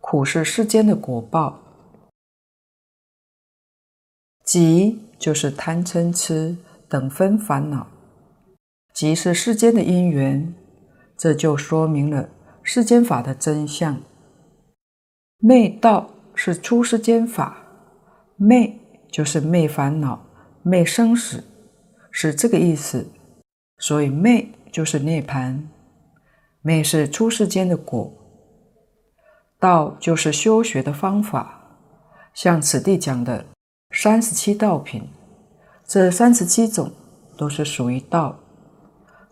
[0.09, 1.59] 苦是世间的果报，
[4.45, 6.55] 集就是贪嗔痴
[6.87, 7.87] 等分烦恼，
[8.93, 10.55] 集是世间的因缘，
[11.17, 12.29] 这就说明了
[12.63, 14.01] 世间法的真相。
[15.39, 17.57] 昧道是出世间法，
[18.37, 18.79] 昧
[19.11, 20.25] 就是昧烦恼、
[20.63, 21.43] 昧生死，
[22.11, 23.05] 是这个意思。
[23.79, 25.63] 所以昧就是涅槃，
[26.61, 28.13] 昧是出世间的果，
[29.59, 31.53] 道就是修学的方法。
[32.33, 33.45] 像此地讲的
[33.95, 35.09] 三十七道品，
[35.87, 36.91] 这三十七种
[37.35, 38.37] 都是属于道，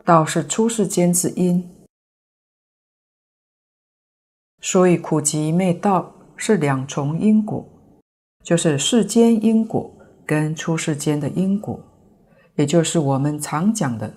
[0.04, 1.72] 道是出世间之因。
[4.62, 7.64] 所以苦集灭道是两重因果，
[8.44, 9.94] 就是世间因果
[10.26, 11.80] 跟出世间的因果，
[12.56, 14.12] 也就是我们常讲的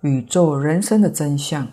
[0.00, 1.68] 宇宙人生的真相。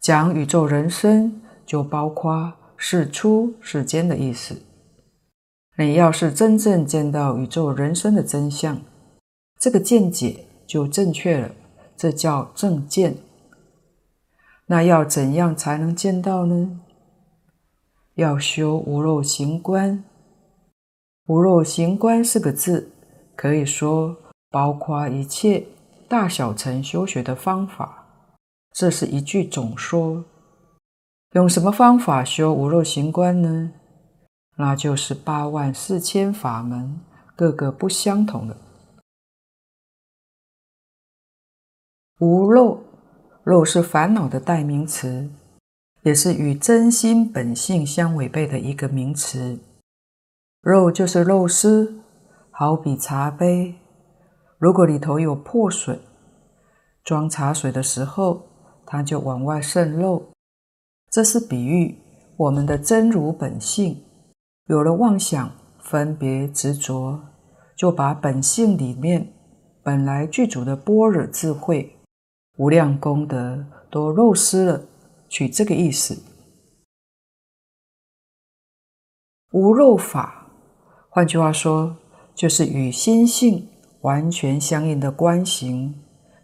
[0.00, 4.56] 讲宇宙人生，就包括是出世间的意思。
[5.76, 8.80] 你要是真正见到宇宙人生的真相，
[9.58, 11.50] 这个见解就正确了，
[11.94, 13.18] 这叫正见。
[14.66, 16.80] 那要怎样才能见到呢？
[18.14, 20.02] 要修无漏行观，
[21.26, 22.90] 无漏行观四个字，
[23.36, 24.16] 可以说
[24.50, 25.66] 包括一切
[26.08, 28.06] 大小乘修学的方法。
[28.72, 30.24] 这是一句总说。
[31.32, 33.72] 用什么方法修无漏行观呢？
[34.56, 37.00] 那就是八万四千法门，
[37.36, 38.56] 各个不相同的。
[42.18, 42.82] 无漏，
[43.44, 45.30] 漏是烦恼的代名词。
[46.02, 49.60] 也是与真心本性相违背的一个名词。
[50.62, 51.94] 漏就是漏失，
[52.50, 53.74] 好比茶杯，
[54.56, 56.00] 如果里头有破损，
[57.04, 58.46] 装茶水的时候，
[58.86, 60.32] 它就往外渗漏。
[61.10, 61.98] 这是比喻
[62.36, 64.00] 我们的真如本性，
[64.66, 67.20] 有了妄想、分别、执着，
[67.76, 69.32] 就把本性里面
[69.82, 71.96] 本来具足的般若智慧、
[72.58, 74.82] 无量功德都漏失了。
[75.28, 76.22] 取这个意思，
[79.52, 80.48] 无漏法，
[81.08, 81.96] 换句话说，
[82.34, 83.68] 就是与心性
[84.00, 85.94] 完全相应的观行，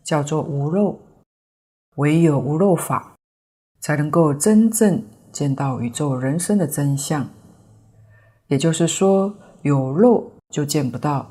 [0.04, 0.98] 叫做无漏。
[1.96, 3.15] 唯有无漏法，
[3.80, 7.28] 才能够真正见到宇宙人生的真相。
[8.48, 11.30] 也就是说，有漏就见不到，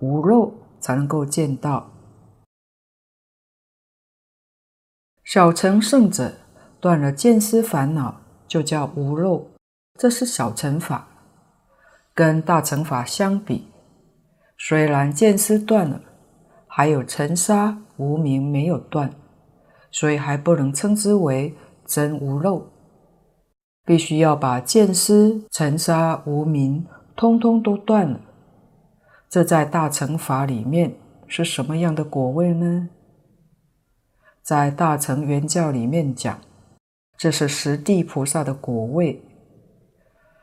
[0.00, 1.90] 无漏才能够见到。
[5.24, 6.32] 小乘圣者。
[6.80, 9.48] 断了见思烦恼，就叫无漏，
[9.98, 11.08] 这是小乘法。
[12.14, 13.66] 跟大乘法相比，
[14.56, 16.00] 虽然见思断了，
[16.68, 19.12] 还有尘沙无明没有断，
[19.90, 21.52] 所以还不能称之为
[21.88, 22.70] 真无漏。
[23.84, 28.20] 必须要把见思、尘沙、无明通通都断了。
[29.28, 30.94] 这在大乘法里面
[31.26, 32.90] 是什么样的果位呢？
[34.42, 36.38] 在大乘圆教里面讲。
[37.16, 39.20] 这是十地菩萨的果位，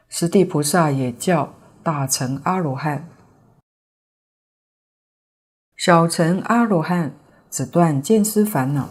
[0.10, 3.08] 十地菩萨也叫大乘阿罗汉，
[5.78, 7.16] 小乘阿罗汉
[7.50, 8.90] 只断见思烦恼。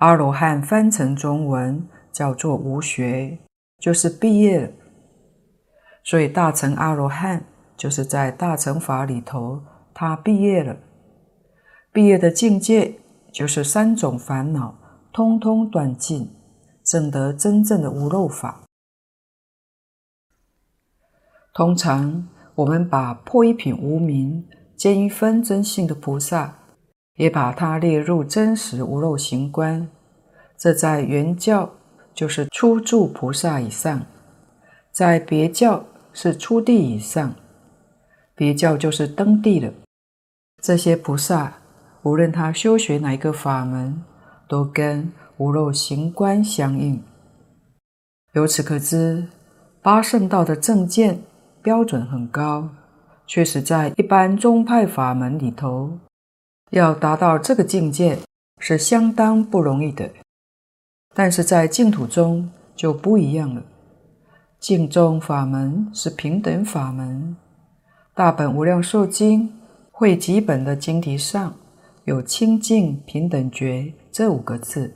[0.00, 3.38] 阿罗汉翻成中文叫做无学，
[3.78, 4.70] 就是毕业了。
[6.04, 7.44] 所以大乘阿罗汉
[7.76, 9.62] 就是在大乘法里头，
[9.94, 10.76] 他毕业了。
[11.92, 13.00] 毕业的境界
[13.32, 14.76] 就是三种烦恼
[15.12, 16.36] 通通断尽。
[16.82, 18.62] 证得真正的无漏法。
[21.54, 26.59] 通常我们把破一品无明、见一分真性的菩萨，
[27.20, 29.86] 也把它列入真实无漏行观。
[30.56, 31.70] 这在圆教
[32.14, 34.00] 就是初住菩萨以上，
[34.90, 37.34] 在别教是初地以上，
[38.34, 39.70] 别教就是登地了。
[40.62, 41.58] 这些菩萨，
[42.04, 44.02] 无论他修学哪一个法门，
[44.48, 47.02] 都跟无漏行观相应，
[48.32, 49.26] 由此可知，
[49.82, 51.20] 八圣道的正见
[51.60, 52.70] 标准很高，
[53.26, 55.98] 确实在一般宗派法门里头，
[56.70, 58.18] 要达到这个境界
[58.58, 60.10] 是相当不容易的。
[61.14, 63.62] 但是在净土中就不一样了，
[64.58, 67.36] 净宗法门是平等法门，
[68.14, 69.52] 大本无量寿经
[69.90, 71.54] 汇集本的经题上
[72.04, 74.94] 有清净平等觉这五个字。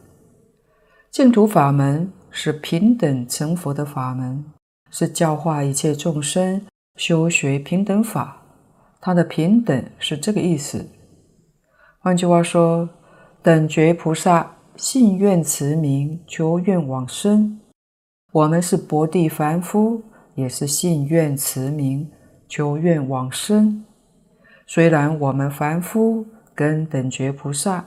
[1.10, 4.44] 净土法门是平等成佛的法门，
[4.90, 6.64] 是教化一切众生
[6.96, 8.40] 修学平等法，
[9.00, 10.88] 它的平等是这个意思。
[12.04, 12.86] 换句话说，
[13.42, 17.58] 等觉菩萨信愿持名，求愿往生；
[18.30, 20.02] 我们是薄地凡夫，
[20.34, 22.12] 也是信愿持名，
[22.46, 23.86] 求愿往生。
[24.66, 27.82] 虽然我们凡夫跟等觉菩萨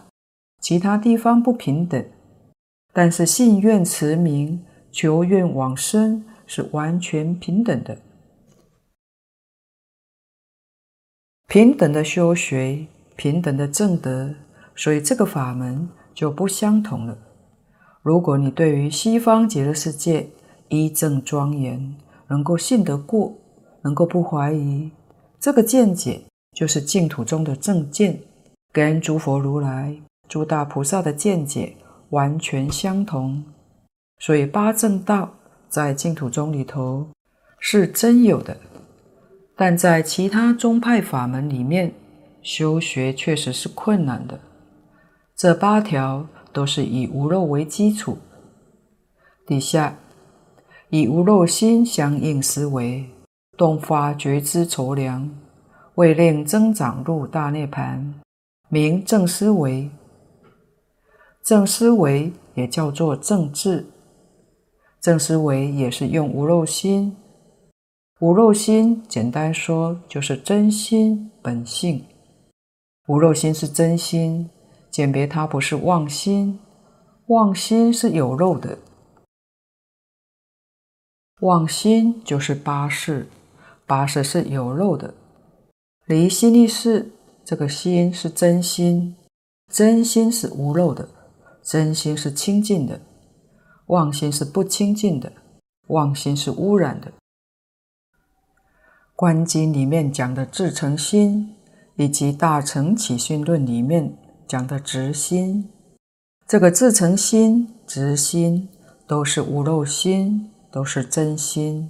[0.61, 2.03] 其他地方不平等，
[2.91, 7.95] 但是信愿持名，求愿往生是完全平等的。
[11.45, 14.33] 平等的修学，平等的正德，
[14.75, 17.17] 所以这个法门就不相同了。
[18.01, 20.29] 如果你对于西方极乐世界
[20.69, 21.95] 一正庄严，
[22.29, 23.33] 能够信得过，
[23.81, 24.91] 能够不怀疑，
[25.39, 26.21] 这个见解
[26.55, 28.19] 就是净土中的正见，
[28.71, 29.99] 跟诸佛如来、
[30.29, 31.75] 诸大菩萨的见解
[32.11, 33.43] 完全相同。
[34.19, 35.33] 所以八正道
[35.67, 37.07] 在净土宗里头
[37.59, 38.55] 是真有的。
[39.55, 41.91] 但在其他宗派法门里面，
[42.47, 44.39] 修学确实是困难的。
[45.35, 48.17] 这八条都是以无漏为基础。
[49.45, 49.97] 底下
[50.89, 53.05] 以无漏心相应思维，
[53.57, 55.29] 动发觉知筹量，
[55.95, 58.13] 为令增长入大涅槃，
[58.69, 59.89] 名正思维。
[61.43, 63.85] 正思维也叫做正智，
[65.01, 67.13] 正思维也是用无漏心。
[68.21, 72.01] 无漏心，简单说就是真心本性。
[73.07, 74.49] 无漏心是真心，
[74.91, 76.59] 鉴别它不是妄心。
[77.27, 78.77] 妄心是有漏的。
[81.41, 83.27] 妄心就是八识，
[83.85, 85.13] 八识是有漏的。
[86.05, 87.11] 离心力事，
[87.45, 89.15] 这个心是真心，
[89.71, 91.07] 真心是无漏的，
[91.63, 92.99] 真心是清净的。
[93.87, 95.31] 妄心是不清净的，
[95.87, 97.13] 妄心是污染的。
[99.15, 101.56] 观经里面讲的至诚心，
[101.97, 104.17] 以及大乘起信论里面
[104.47, 105.69] 讲的直心，
[106.47, 108.69] 这个至诚心、直心
[109.07, 111.89] 都是无漏心，都是真心。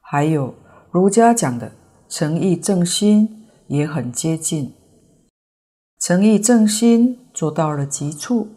[0.00, 0.54] 还有
[0.90, 1.72] 儒家讲的
[2.08, 4.72] 诚意正心，也很接近。
[6.00, 8.48] 诚意正心做到了极处，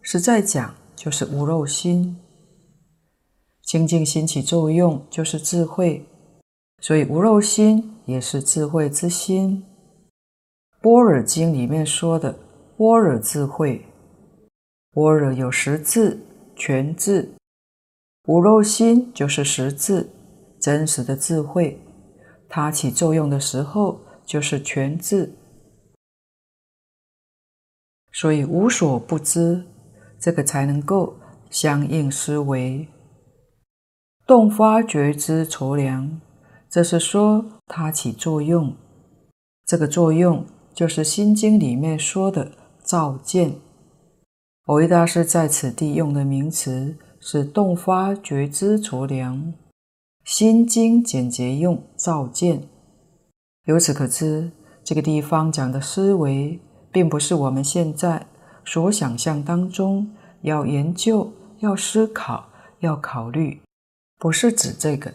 [0.00, 2.16] 实在讲就是无漏心。
[3.62, 6.06] 清净心起作用，就是智慧。
[6.80, 9.64] 所以无漏心也是智慧之心。
[10.84, 12.30] 般若经里面说的
[12.76, 13.86] 般若智慧，
[14.92, 16.20] 般若有十智、
[16.54, 17.32] 全智，
[18.26, 20.10] 无漏心就是十智，
[20.60, 21.80] 真实的智慧，
[22.50, 25.32] 它起作用的时候就是全智。
[28.12, 29.64] 所以无所不知，
[30.20, 31.16] 这个才能够
[31.48, 32.86] 相应思维，
[34.26, 36.20] 动发觉知筹量。
[36.68, 38.76] 这是说它起作用，
[39.64, 40.44] 这个作用
[40.74, 42.50] 就是《心经》里面说的
[42.82, 43.54] 照见。
[44.66, 49.36] 蕅益大师在此地用的名词是动发觉知着量，
[50.24, 52.62] 《心经》简洁用照见。
[53.66, 54.50] 由此可知，
[54.82, 56.58] 这个地方讲的思维，
[56.90, 58.26] 并不是我们现在
[58.64, 60.10] 所想象当中
[60.42, 62.48] 要研究、要思考、
[62.80, 63.60] 要考虑，
[64.18, 65.12] 不是指这个。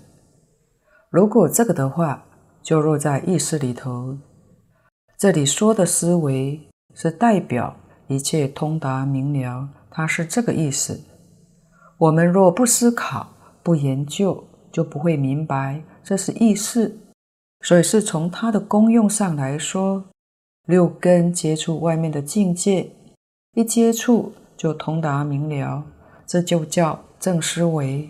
[1.09, 2.23] 如果这个的话，
[2.61, 4.17] 就落在意识里头。
[5.19, 6.57] 这里说的思维
[6.95, 7.75] 是代表
[8.07, 10.97] 一切通达明了，它是这个意思。
[11.97, 13.27] 我们若不思考、
[13.61, 14.41] 不研究，
[14.71, 16.97] 就不会明白这是意识。
[17.65, 20.05] 所以是从它的功用上来说，
[20.67, 22.89] 六根接触外面的境界，
[23.55, 25.83] 一接触就通达明了，
[26.25, 28.09] 这就叫正思维。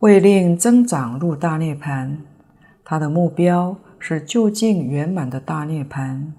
[0.00, 2.18] 为令增长入大涅槃，
[2.84, 3.74] 他的目标
[4.04, 6.32] 是究竟圆满的大涅槃。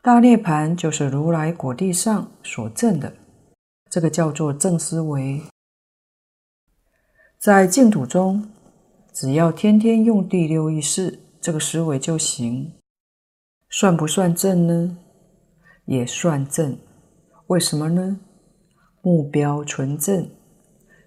[0.00, 3.12] 大涅槃就是如来果地上所证的，
[3.90, 5.42] 这个叫做正思维。
[7.38, 8.50] 在净土中，
[9.12, 12.72] 只要天天用第六意识这个思维就行，
[13.68, 14.96] 算不算正呢？
[15.84, 16.78] 也算正。
[17.48, 18.18] 为什么呢？
[19.02, 20.26] 目标纯正。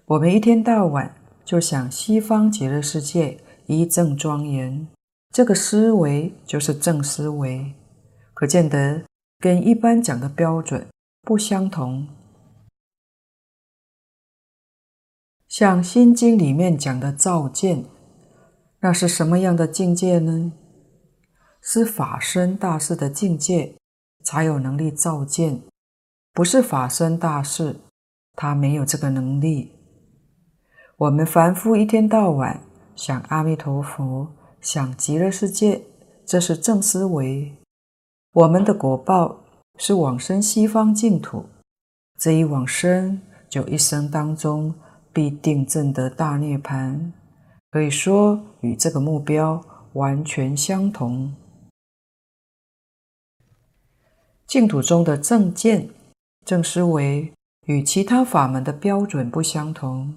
[0.06, 1.16] 我们一天到晚。
[1.48, 4.86] 就想西方极乐世界一正庄严，
[5.30, 7.74] 这个思维就是正思维，
[8.34, 9.04] 可见得
[9.38, 10.88] 跟一般讲的标准
[11.22, 12.08] 不相同。
[15.46, 17.84] 像《心经》里面讲的照见，
[18.80, 20.52] 那是什么样的境界呢？
[21.60, 23.76] 是法身大士的境界，
[24.24, 25.62] 才有能力照见，
[26.32, 27.76] 不是法身大士，
[28.34, 29.72] 他没有这个能力。
[30.96, 32.62] 我们凡夫一天到晚
[32.94, 35.82] 想阿弥陀佛，想极乐世界，
[36.26, 37.54] 这是正思维。
[38.32, 39.40] 我们的果报
[39.78, 41.46] 是往生西方净土，
[42.18, 44.74] 这一往生就一生当中
[45.12, 47.12] 必定证得大涅槃，
[47.70, 51.34] 可以说与这个目标完全相同。
[54.46, 55.90] 净土中的正见、
[56.44, 57.32] 正思维
[57.66, 60.14] 与其他法门的标准不相同，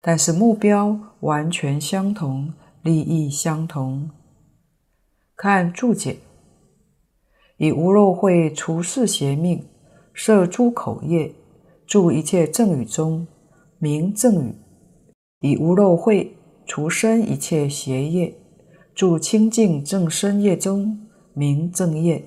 [0.00, 2.52] 但是目标完全相同，
[2.82, 4.10] 利益相同。
[5.36, 6.18] 看注解。
[7.58, 9.64] 以无漏慧除世邪命，
[10.12, 11.32] 摄诸口业，
[11.86, 13.24] 住一切正语中，
[13.78, 14.54] 名正语；
[15.40, 18.34] 以无漏慧除身一切邪业，
[18.96, 22.22] 住清净正身业中，名正业；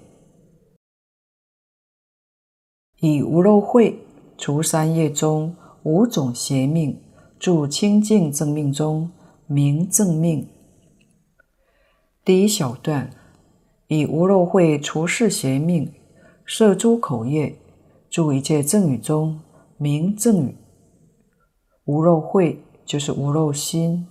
[3.01, 3.99] 以无漏慧
[4.37, 5.53] 除三业中
[5.83, 6.97] 五种邪命，
[7.37, 9.11] 住清净正命中，
[9.47, 10.47] 名正命。
[12.23, 13.11] 第一小段。
[13.87, 15.93] 以无漏会除世邪命，
[16.43, 17.55] 摄诸口业，
[18.09, 19.39] 住一切正语中，
[19.77, 20.57] 名正语。
[21.83, 24.07] 无漏会就是无漏心，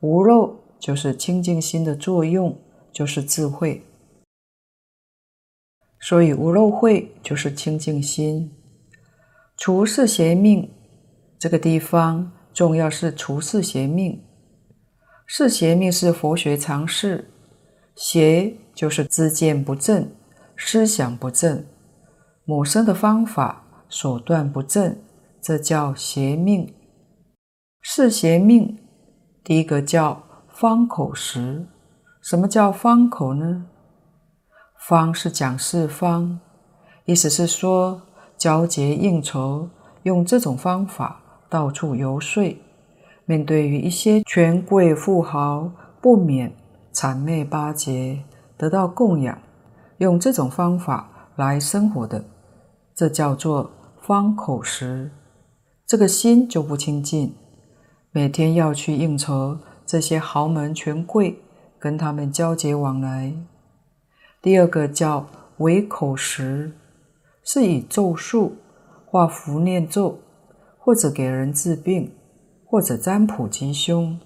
[0.00, 2.56] 无漏就是清净心的作用，
[2.94, 3.82] 就是智慧。
[6.00, 8.50] 所以无漏会就是清净心。
[9.58, 10.70] 除世邪命，
[11.38, 14.18] 这个地方重要是除世邪命。
[15.36, 17.28] 是邪命是佛学常识，
[17.96, 18.56] 邪。
[18.72, 20.08] 就是知见不正，
[20.56, 21.66] 思想不正，
[22.44, 24.96] 谋生的方法手段不正，
[25.40, 26.72] 这叫邪命。
[27.80, 28.78] 是邪命，
[29.42, 31.66] 第一个叫方口实。
[32.22, 33.66] 什么叫方口呢？
[34.86, 36.38] 方是讲四方，
[37.06, 38.02] 意思是说
[38.36, 39.68] 交结应酬，
[40.04, 42.56] 用这种方法到处游说，
[43.26, 45.70] 面对于一些权贵富豪，
[46.00, 46.54] 不免
[46.92, 48.22] 谄媚巴结。
[48.56, 49.36] 得到供养，
[49.98, 52.24] 用这种方法来生活的，
[52.94, 53.70] 这叫做
[54.00, 55.10] 方口实。
[55.86, 57.34] 这个心就不清净，
[58.12, 61.36] 每天要去应酬这些豪门权贵，
[61.80, 63.34] 跟他们交结往来。
[64.40, 65.26] 第二个叫
[65.58, 66.72] 为口实，
[67.42, 68.56] 是以咒术、
[69.04, 70.20] 画符念咒，
[70.78, 72.12] 或者给人治病，
[72.74, 74.18] 或者占卜吉凶。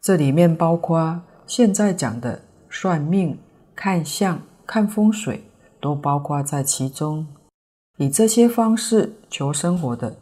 [0.00, 1.20] 这里面包括。
[1.46, 2.40] 现在讲的
[2.70, 3.36] 算命、
[3.74, 5.42] 看相、看风水，
[5.80, 7.26] 都包括在其中。
[7.98, 10.16] 以这些方式求生活的，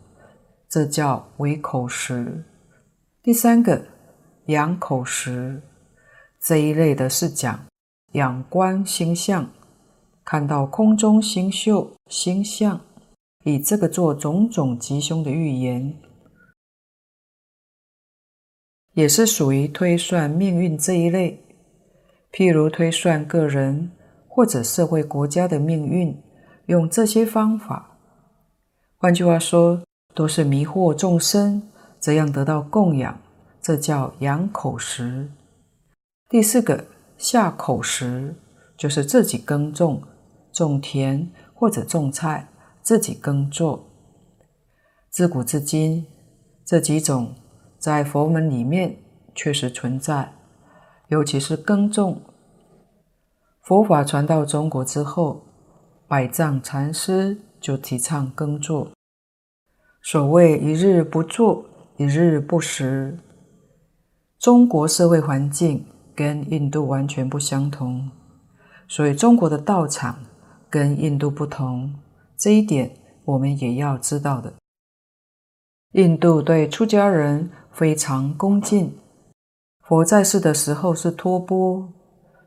[0.69, 2.43] 这叫为口实。
[3.23, 3.85] 第三个
[4.47, 5.63] 养口实，
[6.41, 7.61] 这一类的是讲
[8.15, 9.49] 仰观星象，
[10.25, 12.81] 看到空中星宿、星象，
[13.49, 15.97] 以这个做种种吉凶的预言。
[18.93, 21.43] 也是属于推算命运这一类，
[22.33, 23.91] 譬如推算个人
[24.29, 26.21] 或者社会国家的命运，
[26.67, 27.99] 用这些方法。
[28.99, 29.83] 换句话说，
[30.15, 31.63] 都是迷惑众生，
[32.01, 33.21] 这样得到供养，
[33.63, 35.31] 这叫养口实。
[36.29, 36.85] 第四个
[37.17, 38.35] 下口实，
[38.77, 40.03] 就是自己耕种、
[40.53, 42.49] 种田或者种菜，
[42.89, 43.87] 自己耕作。
[45.11, 46.07] 自古至今，
[46.65, 47.35] 这几种。
[47.79, 48.97] 在佛门里面
[49.35, 50.33] 确实存在，
[51.09, 52.23] 尤其是耕种。
[53.61, 55.45] 佛法传到中国之后，
[56.07, 58.89] 百丈禅师就提倡耕作。
[60.01, 61.67] 所谓“一日不作，
[61.99, 63.19] 一日不食”。
[64.41, 65.85] 中国社会环境
[66.17, 68.11] 跟印度完全不相同，
[68.89, 70.19] 所以中国的道场
[70.71, 71.95] 跟印度不同，
[72.39, 74.53] 这一点我们也要知道的。
[75.93, 78.97] 印度对出家人非常恭敬。
[79.81, 81.93] 佛在世的时候是托钵，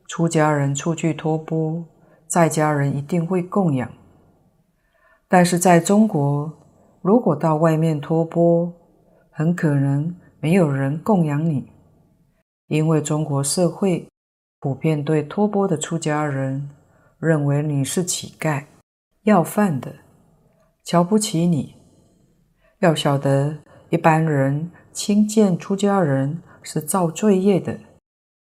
[0.07, 1.83] 出家人出去托钵，
[2.27, 3.91] 在家人一定会供养。
[5.27, 6.53] 但是在中国，
[7.01, 8.71] 如果到外面托钵，
[9.31, 11.71] 很可能没有人供养你，
[12.67, 14.07] 因为中国社会
[14.59, 16.69] 普遍对托钵的出家人
[17.19, 18.63] 认为你是乞丐、
[19.23, 19.93] 要饭的，
[20.83, 21.75] 瞧不起你。
[22.79, 23.59] 要晓得，
[23.91, 27.79] 一般人轻贱出家人是造罪业的，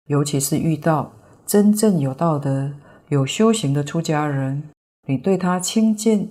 [0.06, 1.12] 尤其是遇到
[1.44, 2.72] 真正有道德、
[3.08, 4.70] 有修行的出家人，
[5.08, 6.30] 你对他轻贱，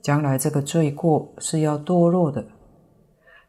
[0.00, 2.46] 将来这个罪过是要堕落的。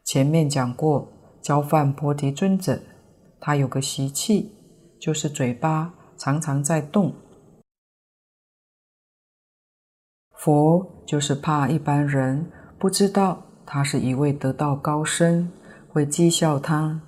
[0.02, 2.80] 前面讲过，教饭菩提尊者，
[3.38, 4.50] 他有个习气，
[5.00, 7.14] 就是嘴巴常常在动。
[10.44, 12.44] 佛就是怕一般人
[12.78, 13.46] 不知道。
[13.64, 15.48] 他是一位得道高僧，
[15.88, 17.00] 会讥笑他，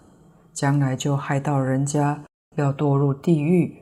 [0.55, 2.24] 将来就害到人家
[2.55, 3.76] 要堕入地狱，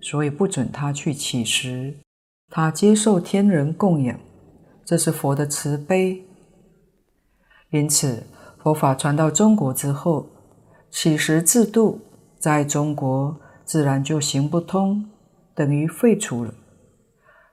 [0.00, 1.96] 所以不准他去乞食。
[2.50, 4.16] 他接受天人供养，
[4.84, 6.24] 这是佛的慈悲。
[7.70, 8.22] 因此，
[8.62, 10.28] 佛法传到中国之后，
[10.88, 12.00] 乞食制度
[12.38, 15.10] 在中国自然就行不通，
[15.52, 16.54] 等于废除了。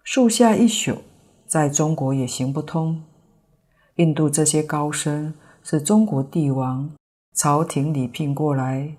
[0.04, 1.00] 树下一宿，
[1.48, 3.02] 在中国也行不通。
[3.96, 5.34] 印度这些高僧
[5.64, 6.92] 是中国帝王
[7.36, 8.96] 朝廷礼聘过来，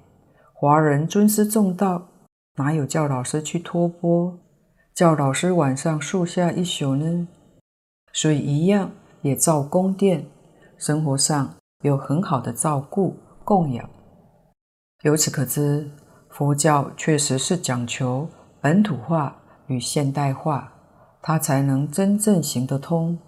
[0.52, 2.08] 华人尊师重道，
[2.56, 4.38] 哪有叫老师去托钵，
[4.94, 7.28] 叫老师晚上树下一宿呢？
[8.12, 8.90] 所以一样
[9.22, 10.26] 也造宫殿，
[10.76, 13.88] 生活上有很好的照顾供养。
[15.02, 15.88] 由此可知，
[16.30, 18.28] 佛教确实是讲求
[18.60, 19.36] 本土化
[19.68, 20.72] 与现代化，
[21.20, 23.18] 它才能真正行得通。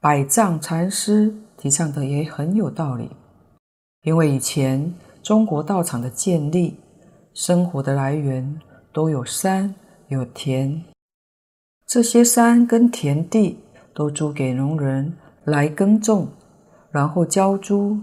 [0.00, 3.10] 百丈禅师提倡的也很有道理，
[4.02, 6.78] 因为以前中国道场的建立，
[7.34, 8.60] 生活的来源
[8.92, 9.74] 都有山
[10.08, 10.82] 有田，
[11.86, 13.58] 这些山跟田地
[13.94, 16.28] 都租给农人来耕种，
[16.90, 17.98] 然后交租，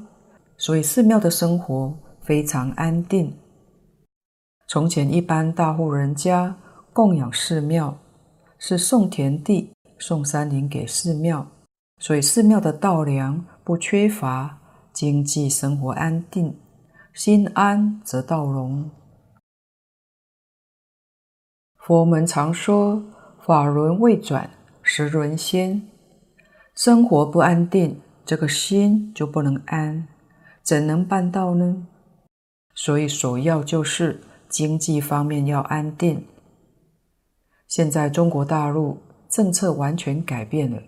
[0.57, 3.34] 所以寺庙的生活非常安定。
[4.68, 6.55] 从前一般大户人家
[6.91, 7.97] 供养寺庙，
[8.66, 11.45] 是送田地、送山林给寺庙。
[11.99, 14.57] 所以寺庙的稻粮不缺乏，
[14.93, 16.57] 经济生活安定，
[17.14, 18.89] 心安则道隆。
[21.76, 23.03] 佛门常说
[23.45, 24.49] 法轮未转，
[24.82, 25.86] 时轮先。
[26.74, 30.07] 生活不安定，这个心就不能安，
[30.61, 31.86] 怎能办到呢？
[32.74, 36.26] 所以首要就是经济方面要安定。
[37.74, 40.80] 现在中国大陆政策完全改变了。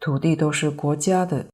[0.00, 1.46] 土地都是国家的。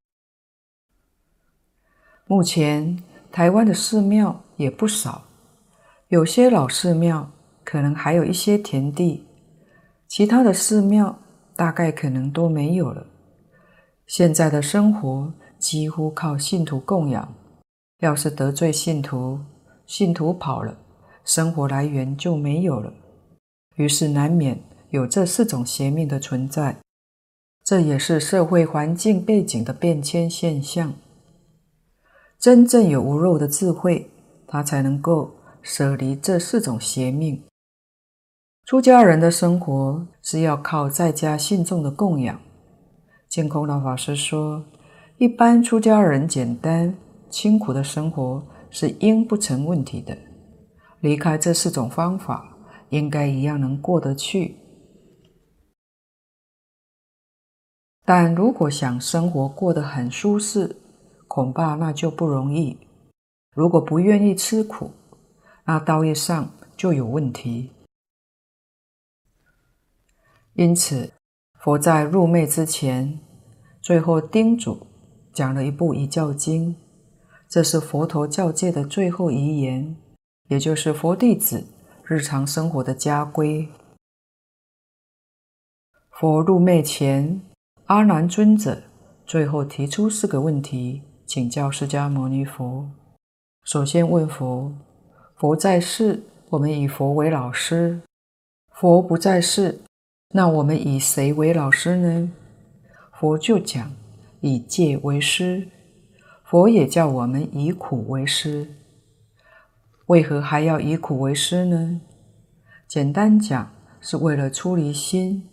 [2.27, 2.99] 目前
[3.31, 5.25] 台湾的寺庙也不少，
[6.09, 7.31] 有些老寺庙
[7.63, 9.27] 可能还有一些田地，
[10.09, 11.19] 其他的寺庙
[11.55, 13.07] 大概可能都没有了。
[14.07, 17.35] 现在的生活几乎靠信徒供养，
[17.99, 19.39] 要是得罪信徒，
[19.85, 20.75] 信徒跑了，
[21.23, 22.91] 生活来源就没有了，
[23.77, 26.77] 于是难免有这四种邪命的存在。
[27.65, 30.95] 这也是社会环境背景的变迁现象。
[32.39, 34.11] 真正有无肉的智慧，
[34.47, 37.43] 他才能够舍离这四种邪命。
[38.67, 42.39] 出家人的生活是要靠在家信众的供养。
[43.29, 44.65] 净空老法师说，
[45.19, 46.95] 一般出家人简单
[47.31, 50.17] 清苦的生活是应不成问题的。
[51.01, 52.54] 离开这四种方法，
[52.95, 54.57] 应该一样能过得去。
[58.05, 60.77] 但如果想生活过得很舒适，
[61.27, 62.79] 恐怕那就不容易。
[63.53, 64.93] 如果不愿意吃苦，
[65.65, 67.73] 那道业上就有问题。
[70.53, 71.13] 因此，
[71.59, 73.19] 佛在入灭之前，
[73.81, 74.87] 最后叮嘱
[75.33, 76.77] 讲了一部遗教经，
[77.49, 79.97] 这是佛陀教诫的最后遗言，
[80.49, 81.67] 也就是佛弟子
[82.07, 83.67] 日常生活的家规。
[86.11, 87.41] 佛入灭前。
[87.87, 88.83] 阿难尊者
[89.27, 92.91] 最后提出四个问题，请教释迦牟尼佛。
[93.65, 94.73] 首先问佛：
[95.37, 98.01] 佛在世，我们以佛为老师；
[98.73, 99.81] 佛不在世，
[100.31, 102.33] 那我们以谁为老师呢？
[103.19, 103.95] 佛就讲：
[104.41, 105.69] 以戒为师。
[106.45, 108.69] 佛也叫我们以苦为师。
[110.07, 112.01] 为何还要以苦为师呢？
[112.87, 115.49] 简单讲，是为了出离心。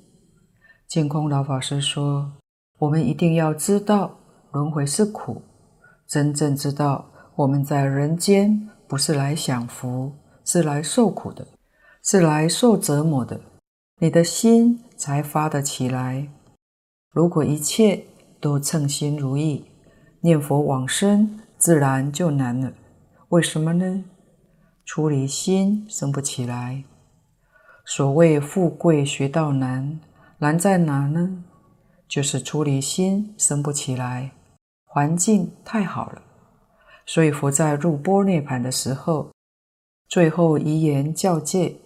[0.87, 2.33] 净空老法师说
[2.79, 4.19] ：“我们一定要知道
[4.51, 5.41] 轮回是苦，
[6.05, 10.11] 真正知道我们在人间不是来享福，
[10.43, 11.47] 是来受苦的，
[12.03, 13.39] 是来受折磨的。
[13.99, 16.27] 你的心才发得起来。
[17.13, 18.03] 如果一切
[18.41, 19.65] 都称心如意，
[20.19, 22.73] 念佛往生自然就难了。
[23.29, 24.03] 为什么呢？
[24.93, 26.83] 出离心生不起来。
[27.85, 30.01] 所谓富贵学道难。”
[30.39, 31.45] 难在哪呢？
[32.09, 34.31] 就是出离心生不起来，
[34.83, 36.21] 环境太好了。
[37.05, 39.31] 所以佛在入波涅槃的时候，
[40.09, 41.77] 最后遗言教诫：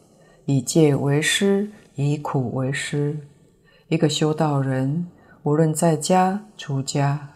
[0.46, 3.20] 以戒为师，以苦为师。
[3.88, 5.06] 一个修道人，
[5.44, 7.36] 无论在家出家，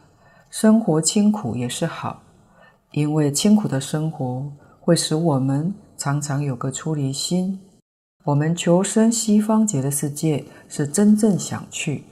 [0.49, 2.23] 生活清苦也是好，
[2.93, 4.51] 因为清苦的生活
[4.89, 7.59] 会使我们常常有个出离心。
[8.25, 12.05] 我们求生西方极乐世界，是真正想去。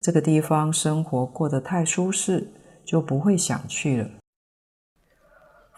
[0.00, 2.52] 这个地方生活过得太舒适，
[2.84, 4.10] 就不会想去了。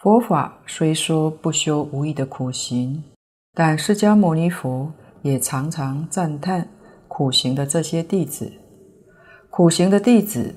[0.01, 3.03] 佛法虽说不修无益的苦行，
[3.53, 4.91] 但释迦牟尼佛
[5.21, 6.69] 也常常赞叹
[7.07, 8.51] 苦行的这些弟子。
[9.51, 10.55] 苦行的弟子，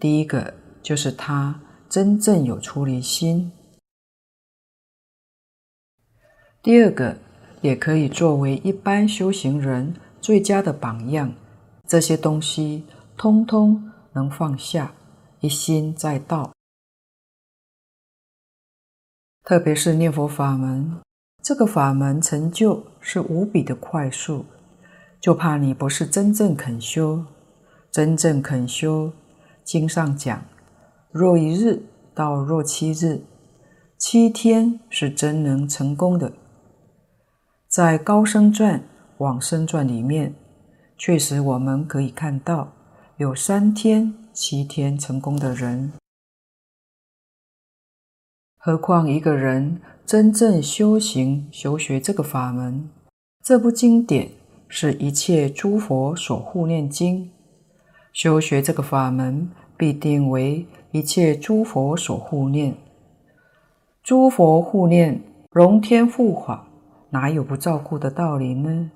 [0.00, 0.52] 第一个
[0.82, 3.48] 就是他真正有出离心；
[6.62, 7.16] 第二个，
[7.60, 11.34] 也可以作为一般修行人最佳的榜样。
[11.86, 12.84] 这些东西。
[13.14, 14.94] 通通能放下，
[15.40, 16.50] 一心在道。
[19.44, 20.98] 特别是念佛法门，
[21.40, 24.44] 这个法门成就是无比的快速，
[25.20, 27.24] 就怕你不是真正肯修。
[27.92, 29.12] 真正肯修，
[29.62, 30.42] 经上讲，
[31.12, 33.22] 若一日到若七日，
[33.98, 36.32] 七天是真能成功的。
[37.72, 38.80] 在《高僧传》
[39.16, 40.34] 《往生传》里面，
[40.98, 42.70] 确实我们可以看到。
[43.16, 45.92] 有三天、七天成功的人，
[48.58, 52.90] 何况一个人真正修行、修学这个法门？
[53.42, 54.28] 这部经典
[54.68, 57.30] 是一切诸佛所护念经，
[58.12, 62.76] 修学这个法门必定为一切诸佛所护念。
[64.02, 66.66] 诸佛护念，龙天护法，
[67.12, 68.90] 哪有不照顾的道理呢？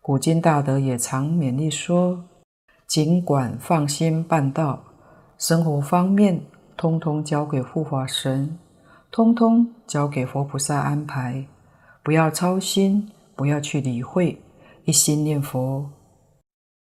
[0.00, 2.24] 古今大德也常勉励说。
[2.86, 4.84] 尽管放心办道，
[5.36, 6.40] 生活方面
[6.76, 8.56] 通通交给护法神，
[9.10, 11.44] 通通交给佛菩萨安排，
[12.04, 14.40] 不要操心，不要去理会，
[14.84, 15.90] 一心念佛。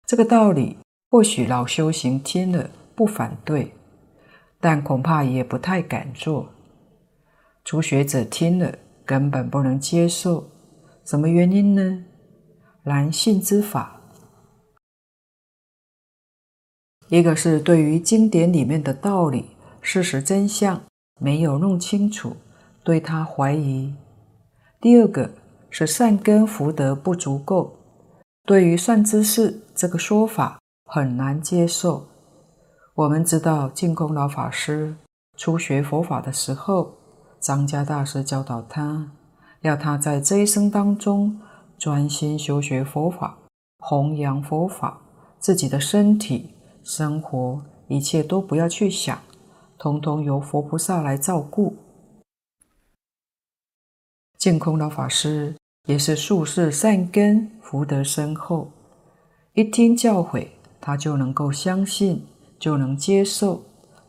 [0.07, 0.77] 这个道理
[1.11, 3.71] 或许老修行听了不反对，
[4.59, 6.49] 但恐怕也不太敢做。
[7.63, 8.73] 初学者听了
[9.05, 10.49] 根本不能接受，
[11.05, 12.05] 什么原因呢？
[12.83, 14.01] 难信之法。
[17.09, 19.51] 一个是对于经典里面的道理、
[19.81, 20.81] 事实真相
[21.19, 22.35] 没有弄清楚，
[22.83, 23.93] 对他怀疑；
[24.81, 25.29] 第二个
[25.69, 27.77] 是善根福德不足够，
[28.45, 32.07] 对于善知识这个说法很难接受。
[32.95, 34.95] 我们知道净空老法师
[35.37, 36.97] 初学佛法的时候，
[37.43, 39.11] 张家大师教导他，
[39.63, 41.41] 要他在这一生当中
[41.77, 43.37] 专心修学佛法，
[43.79, 45.01] 弘扬佛法，
[45.39, 46.51] 自己的身体。
[46.85, 49.19] 生活一切都不要去想，
[49.77, 51.75] 通通由佛菩萨来照顾。
[54.37, 55.53] 净空老法师
[55.85, 58.71] 也是宿世善根福德深厚，
[59.51, 60.47] 一听教诲，
[60.79, 62.25] 他就能够相信，
[62.57, 63.63] 就能接受，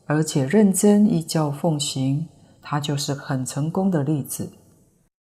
[0.07, 2.29] 而且认真依教奉行，
[2.65, 4.51] 他就是很成功的例子。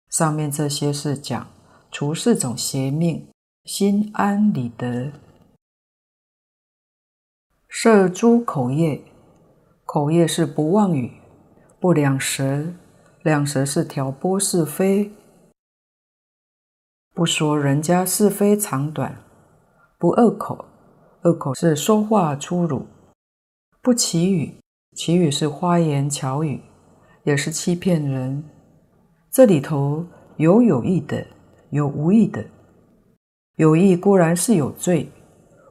[0.09, 1.47] 上面这些是讲
[1.90, 3.28] 除四种邪命，
[3.64, 5.12] 心安理得。
[7.68, 9.03] 摄诸口业，
[9.84, 11.11] 口业是不妄语，
[11.80, 12.72] 不两舌，
[13.22, 15.11] 两舌是挑拨是非，
[17.14, 19.24] 不说人家是非长短，
[19.99, 20.66] 不恶口，
[21.22, 22.86] 恶口是说话粗鲁，
[23.80, 24.55] 不綺语，
[24.95, 26.61] 綺语是花言巧语，
[27.25, 28.43] 也是欺骗人。
[29.31, 30.05] 这里头
[30.37, 31.27] 有有意的，
[31.70, 32.45] 有无意的，
[33.57, 35.09] 有意固然是有罪。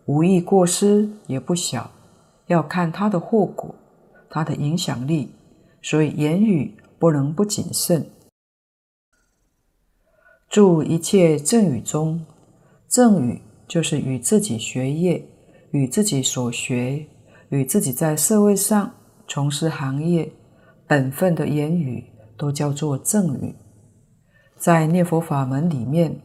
[0.06, 1.90] 无意过失也不小，
[2.48, 3.74] 要看它的后果，
[4.30, 5.32] 它的影响力，
[5.82, 8.10] 所以言语不能不谨慎。
[10.50, 12.26] 着一切正语中，
[12.90, 15.24] 正语就是与自己学业、
[15.72, 17.06] 与自己所学、
[17.50, 18.92] 与自己在社会上
[19.28, 20.30] 从事行业
[20.92, 22.04] 本分的言语，
[22.38, 23.56] 都叫做赠语。
[24.58, 26.20] 在念佛法门里面，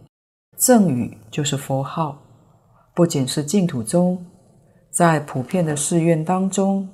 [0.56, 2.20] 赠语就是佛号。
[2.92, 4.26] 不仅是净土中，
[4.90, 6.88] 在普遍的寺院当中，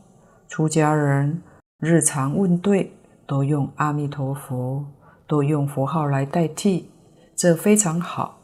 [0.48, 1.40] 出家人
[1.78, 2.92] 日常问对
[3.26, 4.84] 都用阿弥陀佛，
[5.26, 6.90] 都用佛号来代替，
[7.34, 8.38] 这非常好。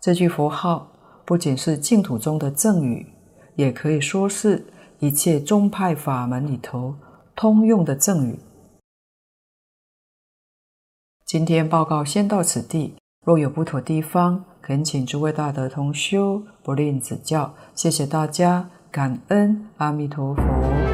[0.00, 0.90] 这句佛号
[1.24, 3.06] 不仅是净土中的赠语，
[3.54, 4.66] 也可以说是
[4.98, 6.96] 一切宗派法门里头
[7.36, 8.36] 通用的赠语。
[11.26, 20.85] 今天报告先到此地，若有不妥地方，恳请诸位大德同修不吝指教，谢谢大家，感恩阿弥陀佛。